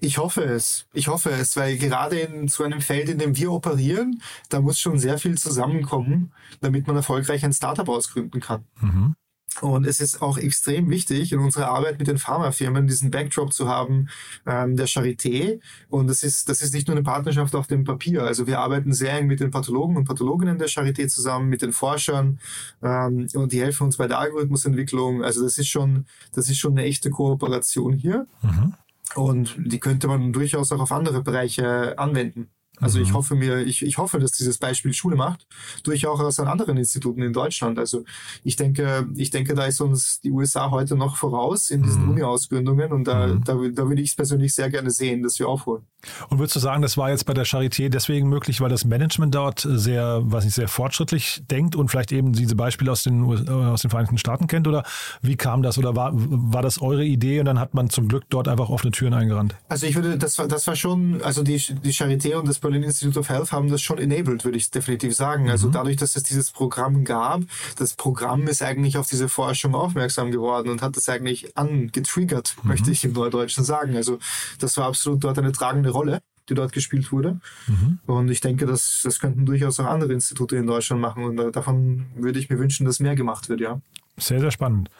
Ich 0.00 0.18
hoffe 0.18 0.42
es. 0.42 0.86
Ich 0.92 1.08
hoffe 1.08 1.30
es, 1.30 1.56
weil 1.56 1.78
gerade 1.78 2.18
in 2.18 2.48
so 2.48 2.64
einem 2.64 2.80
Feld, 2.80 3.08
in 3.08 3.18
dem 3.18 3.36
wir 3.36 3.52
operieren, 3.52 4.20
da 4.48 4.60
muss 4.60 4.78
schon 4.78 4.98
sehr 4.98 5.18
viel 5.18 5.38
zusammenkommen, 5.38 6.32
damit 6.60 6.86
man 6.86 6.96
erfolgreich 6.96 7.44
ein 7.44 7.52
Startup 7.52 7.88
ausgründen 7.88 8.40
kann. 8.40 8.64
Mhm. 8.80 9.16
Und 9.60 9.86
es 9.86 10.00
ist 10.00 10.20
auch 10.20 10.38
extrem 10.38 10.90
wichtig 10.90 11.32
in 11.32 11.38
unserer 11.38 11.68
Arbeit 11.68 11.98
mit 11.98 12.08
den 12.08 12.18
Pharmafirmen 12.18 12.86
diesen 12.86 13.10
Backdrop 13.10 13.52
zu 13.52 13.68
haben 13.68 14.08
ähm, 14.46 14.76
der 14.76 14.88
Charité. 14.88 15.60
Und 15.88 16.08
das 16.08 16.22
ist, 16.22 16.48
das 16.48 16.60
ist 16.60 16.74
nicht 16.74 16.88
nur 16.88 16.96
eine 16.96 17.04
Partnerschaft 17.04 17.54
auf 17.54 17.66
dem 17.66 17.84
Papier. 17.84 18.24
Also 18.24 18.46
wir 18.46 18.60
arbeiten 18.60 18.92
sehr 18.92 19.12
eng 19.12 19.26
mit 19.26 19.40
den 19.40 19.50
Pathologen 19.50 19.96
und 19.96 20.04
Pathologinnen 20.04 20.58
der 20.58 20.68
Charité 20.68 21.06
zusammen, 21.08 21.48
mit 21.48 21.62
den 21.62 21.72
Forschern 21.72 22.40
ähm, 22.82 23.28
und 23.34 23.52
die 23.52 23.60
helfen 23.60 23.84
uns 23.84 23.96
bei 23.96 24.08
der 24.08 24.18
Algorithmusentwicklung. 24.18 25.22
Also 25.22 25.42
das 25.42 25.58
ist 25.58 25.68
schon, 25.68 26.06
das 26.32 26.48
ist 26.48 26.58
schon 26.58 26.72
eine 26.72 26.84
echte 26.84 27.10
Kooperation 27.10 27.94
hier. 27.94 28.26
Mhm. 28.42 28.74
Und 29.14 29.56
die 29.58 29.78
könnte 29.78 30.08
man 30.08 30.32
durchaus 30.32 30.72
auch 30.72 30.80
auf 30.80 30.90
andere 30.90 31.22
Bereiche 31.22 31.98
anwenden. 31.98 32.48
Also 32.80 32.98
ich 32.98 33.12
hoffe 33.14 33.34
mir, 33.34 33.60
ich, 33.60 33.82
ich 33.82 33.98
hoffe, 33.98 34.18
dass 34.18 34.32
dieses 34.32 34.58
Beispiel 34.58 34.92
Schule 34.92 35.16
macht, 35.16 35.46
durchaus 35.84 36.38
an 36.40 36.48
anderen 36.48 36.76
Instituten 36.76 37.22
in 37.22 37.32
Deutschland. 37.32 37.78
Also 37.78 38.04
ich 38.42 38.56
denke, 38.56 39.06
ich 39.14 39.30
denke, 39.30 39.54
da 39.54 39.64
ist 39.64 39.80
uns 39.80 40.20
die 40.20 40.30
USA 40.32 40.70
heute 40.70 40.96
noch 40.96 41.16
voraus 41.16 41.70
in 41.70 41.82
diesen 41.82 42.02
Mhm. 42.04 42.10
Uni-Ausgründungen 42.10 42.92
und 42.92 43.04
da, 43.04 43.26
Mhm. 43.28 43.44
da, 43.44 43.54
da 43.72 43.88
würde 43.88 44.02
ich 44.02 44.10
es 44.10 44.16
persönlich 44.16 44.54
sehr 44.54 44.70
gerne 44.70 44.90
sehen, 44.90 45.22
dass 45.22 45.38
wir 45.38 45.48
aufholen. 45.48 45.82
Und 46.28 46.38
würdest 46.38 46.56
du 46.56 46.60
sagen, 46.60 46.82
das 46.82 46.96
war 46.98 47.08
jetzt 47.10 47.24
bei 47.24 47.32
der 47.32 47.46
Charité 47.46 47.88
deswegen 47.88 48.28
möglich, 48.28 48.60
weil 48.60 48.68
das 48.68 48.84
Management 48.84 49.34
dort 49.34 49.66
sehr, 49.66 50.20
weiß 50.24 50.44
nicht, 50.44 50.54
sehr 50.54 50.68
fortschrittlich 50.68 51.42
denkt 51.50 51.76
und 51.76 51.88
vielleicht 51.90 52.12
eben 52.12 52.32
diese 52.34 52.56
Beispiele 52.56 52.92
aus 52.92 53.04
den, 53.04 53.24
äh, 53.24 53.50
aus 53.50 53.80
den 53.82 53.90
Vereinigten 53.90 54.18
Staaten 54.18 54.46
kennt? 54.46 54.68
Oder 54.68 54.84
wie 55.22 55.36
kam 55.36 55.62
das? 55.62 55.78
Oder 55.78 55.96
war, 55.96 56.10
war 56.14 56.60
das 56.62 56.82
eure 56.82 57.04
Idee 57.04 57.40
und 57.40 57.46
dann 57.46 57.58
hat 57.58 57.72
man 57.72 57.88
zum 57.88 58.08
Glück 58.08 58.24
dort 58.28 58.48
einfach 58.48 58.68
offene 58.68 58.90
Türen 58.90 59.14
eingerannt? 59.14 59.54
Also 59.68 59.86
ich 59.86 59.94
würde, 59.94 60.18
das 60.18 60.36
war, 60.38 60.46
das 60.46 60.66
war 60.66 60.76
schon, 60.76 61.22
also 61.22 61.42
die, 61.42 61.56
die 61.56 61.92
Charité 61.92 62.34
und 62.34 62.48
das 62.48 62.58
Berlin 62.64 62.82
Institute 62.82 63.18
of 63.18 63.28
Health 63.28 63.52
haben 63.52 63.68
das 63.68 63.82
schon 63.82 63.98
enabled, 63.98 64.44
würde 64.44 64.56
ich 64.56 64.70
definitiv 64.70 65.14
sagen. 65.14 65.50
Also 65.50 65.68
dadurch, 65.68 65.96
dass 65.96 66.16
es 66.16 66.22
dieses 66.22 66.50
Programm 66.50 67.04
gab, 67.04 67.42
das 67.76 67.94
Programm 67.94 68.46
ist 68.48 68.62
eigentlich 68.62 68.96
auf 68.96 69.06
diese 69.06 69.28
Forschung 69.28 69.74
aufmerksam 69.74 70.30
geworden 70.30 70.70
und 70.70 70.80
hat 70.80 70.96
das 70.96 71.08
eigentlich 71.10 71.56
angetriggert, 71.56 72.56
möchte 72.62 72.90
ich 72.90 73.04
im 73.04 73.12
Neudeutschen 73.12 73.64
sagen. 73.64 73.96
Also 73.96 74.18
das 74.58 74.78
war 74.78 74.86
absolut 74.86 75.22
dort 75.22 75.38
eine 75.38 75.52
tragende 75.52 75.90
Rolle 75.90 76.20
die 76.50 76.54
dort 76.54 76.72
gespielt 76.72 77.10
wurde. 77.10 77.40
Und 78.06 78.30
ich 78.30 78.42
denke, 78.42 78.66
dass 78.66 79.00
das 79.02 79.18
könnten 79.18 79.46
durchaus 79.46 79.80
auch 79.80 79.86
andere 79.86 80.12
Institute 80.12 80.54
in 80.54 80.66
Deutschland 80.66 81.00
machen. 81.00 81.24
Und 81.24 81.56
davon 81.56 82.04
würde 82.16 82.38
ich 82.38 82.50
mir 82.50 82.58
wünschen, 82.58 82.84
dass 82.84 83.00
mehr 83.00 83.14
gemacht 83.14 83.48
wird, 83.48 83.60
ja. 83.60 83.80
Sehr, 84.18 84.40
sehr 84.40 84.50
spannend. 84.50 84.90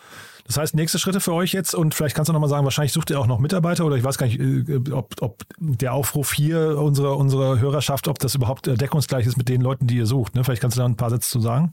Das 0.46 0.58
heißt, 0.58 0.74
nächste 0.74 0.98
Schritte 0.98 1.20
für 1.20 1.32
euch 1.32 1.52
jetzt 1.52 1.74
und 1.74 1.94
vielleicht 1.94 2.14
kannst 2.14 2.28
du 2.28 2.32
noch 2.32 2.40
mal 2.40 2.48
sagen, 2.48 2.64
wahrscheinlich 2.64 2.92
sucht 2.92 3.10
ihr 3.10 3.18
auch 3.18 3.26
noch 3.26 3.38
Mitarbeiter 3.38 3.86
oder 3.86 3.96
ich 3.96 4.04
weiß 4.04 4.18
gar 4.18 4.26
nicht, 4.26 4.38
äh, 4.40 4.92
ob, 4.92 5.14
ob 5.20 5.42
der 5.58 5.94
Aufruf 5.94 6.32
hier 6.32 6.78
unserer 6.78 7.16
unsere 7.16 7.60
Hörerschaft, 7.60 8.08
ob 8.08 8.18
das 8.18 8.34
überhaupt 8.34 8.66
äh, 8.66 8.76
deckungsgleich 8.76 9.26
ist 9.26 9.38
mit 9.38 9.48
den 9.48 9.62
Leuten, 9.62 9.86
die 9.86 9.96
ihr 9.96 10.06
sucht. 10.06 10.34
Ne? 10.34 10.44
Vielleicht 10.44 10.60
kannst 10.60 10.76
du 10.76 10.80
da 10.80 10.86
ein 10.86 10.96
paar 10.96 11.10
Sätze 11.10 11.30
zu 11.30 11.40
sagen. 11.40 11.72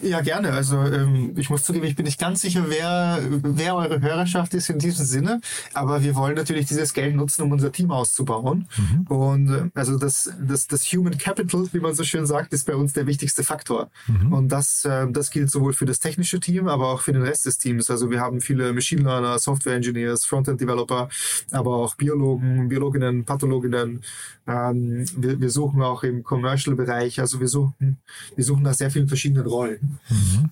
Ja, 0.00 0.20
gerne. 0.20 0.52
Also 0.52 0.76
ähm, 0.76 1.32
ich 1.36 1.50
muss 1.50 1.64
zugeben, 1.64 1.84
ich 1.84 1.96
bin 1.96 2.04
nicht 2.04 2.20
ganz 2.20 2.40
sicher, 2.42 2.66
wer, 2.68 3.18
wer 3.42 3.74
eure 3.74 4.00
Hörerschaft 4.00 4.54
ist 4.54 4.70
in 4.70 4.78
diesem 4.78 5.04
Sinne. 5.04 5.40
Aber 5.74 6.04
wir 6.04 6.14
wollen 6.14 6.36
natürlich 6.36 6.66
dieses 6.66 6.92
Geld 6.94 7.16
nutzen, 7.16 7.42
um 7.42 7.50
unser 7.50 7.72
Team 7.72 7.90
auszubauen. 7.90 8.68
Und 9.08 9.48
äh, 9.50 9.70
also 9.74 9.98
das, 9.98 10.30
das, 10.40 10.68
das 10.68 10.84
Human 10.92 11.18
Capital, 11.18 11.66
wie 11.72 11.80
man 11.80 11.94
so 11.94 12.04
schön 12.04 12.26
sagt, 12.26 12.52
ist 12.52 12.64
bei 12.66 12.76
uns 12.76 12.92
der 12.92 13.06
wichtigste 13.08 13.42
Faktor. 13.42 13.90
Und 14.30 14.48
das, 14.50 14.84
äh, 14.84 15.10
das 15.10 15.30
gilt 15.30 15.50
sowohl 15.50 15.72
für 15.72 15.84
das 15.84 15.98
technische 15.98 16.38
Team, 16.38 16.68
aber 16.68 16.88
auch 16.92 17.00
für 17.00 17.12
den 17.12 17.22
Rest 17.22 17.46
des 17.46 17.58
Teams. 17.58 17.90
Also 17.90 18.08
wir 18.10 18.20
haben 18.20 18.40
viele 18.40 18.72
Machine 18.72 19.02
Learner, 19.02 19.38
Software 19.40 19.74
Engineers, 19.74 20.24
Frontend 20.24 20.60
Developer, 20.60 21.08
aber 21.50 21.74
auch 21.76 21.96
Biologen, 21.96 22.68
Biologinnen, 22.68 23.24
Pathologinnen. 23.24 24.02
Ähm, 24.46 25.04
wir, 25.16 25.40
wir 25.40 25.50
suchen 25.50 25.82
auch 25.82 26.04
im 26.04 26.22
Commercial-Bereich. 26.22 27.18
Also 27.20 27.40
wir 27.40 27.48
suchen, 27.48 27.98
wir 28.36 28.44
suchen 28.44 28.62
nach 28.62 28.74
sehr 28.74 28.90
vielen 28.90 29.08
verschiedenen 29.08 29.46
Rollen. 29.46 29.87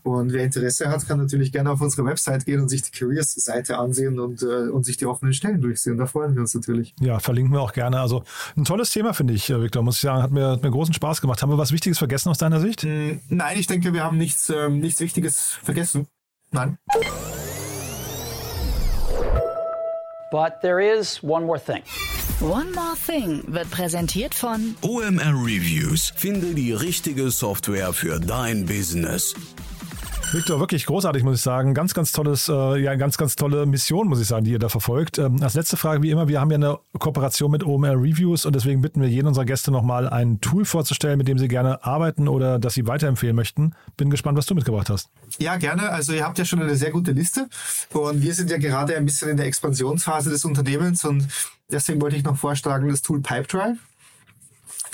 Und 0.03 0.33
wer 0.33 0.44
Interesse 0.44 0.88
hat, 0.88 1.07
kann 1.07 1.18
natürlich 1.18 1.53
gerne 1.53 1.70
auf 1.70 1.81
unsere 1.81 2.05
Website 2.07 2.44
gehen 2.44 2.61
und 2.61 2.68
sich 2.68 2.83
die 2.83 2.90
Careers-Seite 2.90 3.79
ansehen 3.79 4.18
und, 4.20 4.42
äh, 4.42 4.68
und 4.70 4.85
sich 4.85 4.96
die 4.96 5.07
offenen 5.07 5.33
Stellen 5.33 5.61
durchsehen. 5.61 5.96
Da 5.96 6.07
freuen 6.07 6.35
wir 6.35 6.42
uns 6.42 6.55
natürlich. 6.55 6.94
Ja, 7.01 7.18
verlinken 7.18 7.53
wir 7.53 7.61
auch 7.61 7.72
gerne. 7.72 8.01
Also 8.01 8.25
ein 8.57 8.64
tolles 8.64 8.90
Thema, 8.90 9.12
finde 9.14 9.35
ich, 9.35 9.51
äh, 9.51 9.61
Victor. 9.61 9.83
Muss 9.83 9.96
ich 9.96 10.03
sagen, 10.03 10.22
hat 10.22 10.31
mir, 10.31 10.49
hat 10.51 10.62
mir 10.62 10.70
großen 10.70 10.94
Spaß 10.94 11.20
gemacht. 11.20 11.42
Haben 11.42 11.51
wir 11.51 11.59
was 11.59 11.72
Wichtiges 11.72 11.99
vergessen 11.99 12.29
aus 12.29 12.38
deiner 12.38 12.61
Sicht? 12.61 12.85
Mm, 12.85 13.18
Nein, 13.29 13.59
ich 13.59 13.66
denke, 13.66 13.92
wir 13.92 14.05
haben 14.05 14.18
nichts, 14.18 14.51
ähm, 14.51 14.81
nichts 14.81 15.01
Wichtiges 15.01 15.59
vergessen. 15.62 16.07
Nein. 16.53 16.79
But 20.31 20.61
there 20.61 20.81
is 20.81 21.22
one 21.22 21.46
more 21.46 21.59
thing. 21.59 21.83
One 22.40 22.70
More 22.72 22.94
Thing 23.07 23.42
wird 23.46 23.70
präsentiert 23.70 24.35
von 24.35 24.75
OMR 24.83 25.33
Reviews. 25.42 26.12
Finde 26.16 26.55
die 26.55 26.70
richtige 26.70 27.31
Software 27.31 27.94
für 27.94 28.20
dein 28.20 28.66
Business. 28.66 29.33
Victor, 30.37 30.61
wirklich 30.61 30.85
großartig, 30.85 31.22
muss 31.22 31.37
ich 31.37 31.42
sagen. 31.42 31.72
Ganz, 31.72 31.94
ganz 31.94 32.12
tolles, 32.12 32.51
äh, 32.51 32.77
ja, 32.77 32.94
ganz, 32.96 33.16
ganz 33.16 33.37
tolle 33.37 33.64
Mission, 33.64 34.07
muss 34.07 34.20
ich 34.20 34.27
sagen, 34.27 34.44
die 34.44 34.51
ihr 34.51 34.59
da 34.59 34.68
verfolgt. 34.68 35.16
Ähm, 35.16 35.42
als 35.42 35.55
letzte 35.55 35.79
Frage, 35.79 36.03
wie 36.03 36.11
immer, 36.11 36.29
wir 36.29 36.42
haben 36.42 36.51
ja 36.51 36.57
eine 36.57 36.79
Kooperation 36.99 37.51
mit 37.51 37.64
OMR 37.64 37.94
Reviews 37.94 38.44
und 38.44 38.55
deswegen 38.55 38.83
bitten 38.83 39.01
wir 39.01 39.09
jeden 39.09 39.29
unserer 39.29 39.46
Gäste 39.46 39.70
nochmal 39.70 40.07
ein 40.07 40.38
Tool 40.42 40.66
vorzustellen, 40.66 41.16
mit 41.16 41.27
dem 41.27 41.38
sie 41.38 41.49
gerne 41.49 41.83
arbeiten 41.85 42.29
oder 42.29 42.59
das 42.59 42.75
sie 42.75 42.87
weiterempfehlen 42.87 43.35
möchten. 43.35 43.72
Bin 43.96 44.11
gespannt, 44.11 44.37
was 44.37 44.44
du 44.44 44.55
mitgebracht 44.55 44.90
hast. 44.90 45.09
Ja, 45.38 45.57
gerne. 45.57 45.88
Also 45.88 46.12
ihr 46.12 46.25
habt 46.25 46.37
ja 46.38 46.44
schon 46.44 46.61
eine 46.61 46.77
sehr 46.77 46.90
gute 46.90 47.12
Liste 47.12 47.49
und 47.94 48.20
wir 48.20 48.35
sind 48.35 48.51
ja 48.51 48.59
gerade 48.59 48.94
ein 48.94 49.07
bisschen 49.07 49.31
in 49.31 49.38
der 49.38 49.46
Expansionsphase 49.46 50.29
des 50.29 50.44
Unternehmens 50.44 51.03
und 51.07 51.27
deswegen 51.72 51.99
wollte 52.03 52.16
ich 52.16 52.25
noch 52.25 52.37
vorschlagen, 52.37 52.90
das 52.90 53.01
Tool 53.01 53.22
Pipedrive 53.22 53.79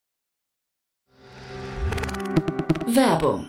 Werbung 2.87 3.49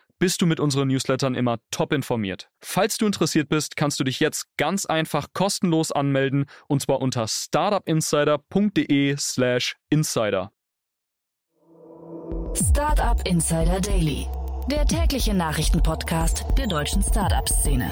bist 0.21 0.41
du 0.41 0.45
mit 0.45 0.59
unseren 0.59 0.89
Newslettern 0.89 1.33
immer 1.33 1.57
top 1.71 1.91
informiert. 1.91 2.51
Falls 2.63 2.97
du 2.97 3.07
interessiert 3.07 3.49
bist, 3.49 3.75
kannst 3.75 3.99
du 3.99 4.03
dich 4.03 4.19
jetzt 4.19 4.45
ganz 4.55 4.85
einfach 4.85 5.29
kostenlos 5.33 5.91
anmelden 5.91 6.45
und 6.67 6.83
zwar 6.83 7.01
unter 7.01 7.27
startupinsider.de/slash 7.27 9.77
insider. 9.89 10.51
Startup 12.53 13.27
Insider 13.27 13.81
Daily, 13.81 14.27
der 14.69 14.85
tägliche 14.85 15.33
Nachrichtenpodcast 15.33 16.45
der 16.55 16.67
deutschen 16.67 17.01
Startup-Szene. 17.01 17.91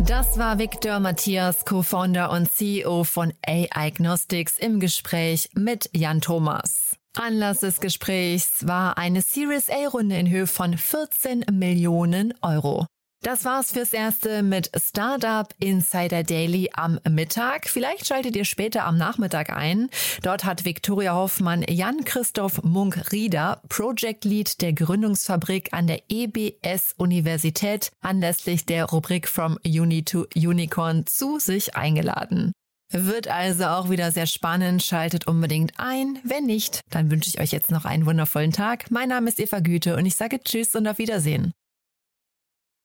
Das 0.00 0.38
war 0.38 0.58
Victor 0.58 0.98
Matthias, 0.98 1.66
Co-Founder 1.66 2.30
und 2.30 2.50
CEO 2.50 3.04
von 3.04 3.34
AI 3.46 3.90
Gnostics 3.90 4.58
im 4.58 4.80
Gespräch 4.80 5.50
mit 5.54 5.90
Jan 5.92 6.22
Thomas. 6.22 6.96
Anlass 7.16 7.60
des 7.60 7.80
Gesprächs 7.80 8.66
war 8.66 8.98
eine 8.98 9.22
Series 9.22 9.70
A-Runde 9.70 10.16
in 10.16 10.28
Höhe 10.28 10.46
von 10.46 10.76
14 10.76 11.44
Millionen 11.52 12.34
Euro. 12.42 12.86
Das 13.22 13.44
war's 13.44 13.72
fürs 13.72 13.92
Erste 13.94 14.42
mit 14.42 14.70
Startup 14.76 15.48
Insider 15.58 16.24
Daily 16.24 16.70
am 16.74 16.98
Mittag. 17.08 17.68
Vielleicht 17.68 18.06
schaltet 18.06 18.36
ihr 18.36 18.44
später 18.44 18.84
am 18.84 18.98
Nachmittag 18.98 19.50
ein. 19.50 19.88
Dort 20.22 20.44
hat 20.44 20.66
Viktoria 20.66 21.14
Hoffmann 21.14 21.64
Jan-Christoph 21.66 22.62
Munk-Rieder, 22.64 23.62
Project 23.68 24.26
Lead 24.26 24.60
der 24.60 24.74
Gründungsfabrik 24.74 25.72
an 25.72 25.86
der 25.86 26.02
EBS 26.10 26.94
Universität, 26.98 27.92
anlässlich 28.02 28.66
der 28.66 28.86
Rubrik 28.86 29.28
From 29.28 29.56
Uni 29.64 30.04
to 30.04 30.26
Unicorn 30.34 31.06
zu 31.06 31.38
sich 31.38 31.76
eingeladen. 31.76 32.52
Wird 32.96 33.26
also 33.26 33.64
auch 33.64 33.90
wieder 33.90 34.12
sehr 34.12 34.26
spannend. 34.26 34.80
Schaltet 34.82 35.26
unbedingt 35.26 35.72
ein. 35.78 36.20
Wenn 36.22 36.46
nicht, 36.46 36.80
dann 36.90 37.10
wünsche 37.10 37.28
ich 37.28 37.40
euch 37.40 37.50
jetzt 37.50 37.72
noch 37.72 37.84
einen 37.84 38.06
wundervollen 38.06 38.52
Tag. 38.52 38.88
Mein 38.90 39.08
Name 39.08 39.28
ist 39.28 39.40
Eva 39.40 39.58
Güte 39.58 39.96
und 39.96 40.06
ich 40.06 40.14
sage 40.14 40.38
Tschüss 40.40 40.76
und 40.76 40.86
auf 40.86 40.98
Wiedersehen. 40.98 41.52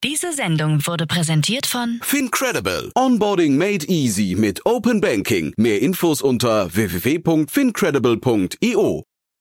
Diese 0.03 0.33
Sendung 0.33 0.87
wurde 0.87 1.05
präsentiert 1.05 1.67
von 1.67 1.99
Fincredible. 2.01 2.91
Onboarding 2.95 3.55
made 3.57 3.85
easy 3.87 4.33
mit 4.35 4.65
Open 4.65 5.01
Banking. 5.01 5.53
Mehr 5.57 5.81
Infos 5.81 6.21
unter 6.21 6.73
www.fincredible.io. 6.73 9.08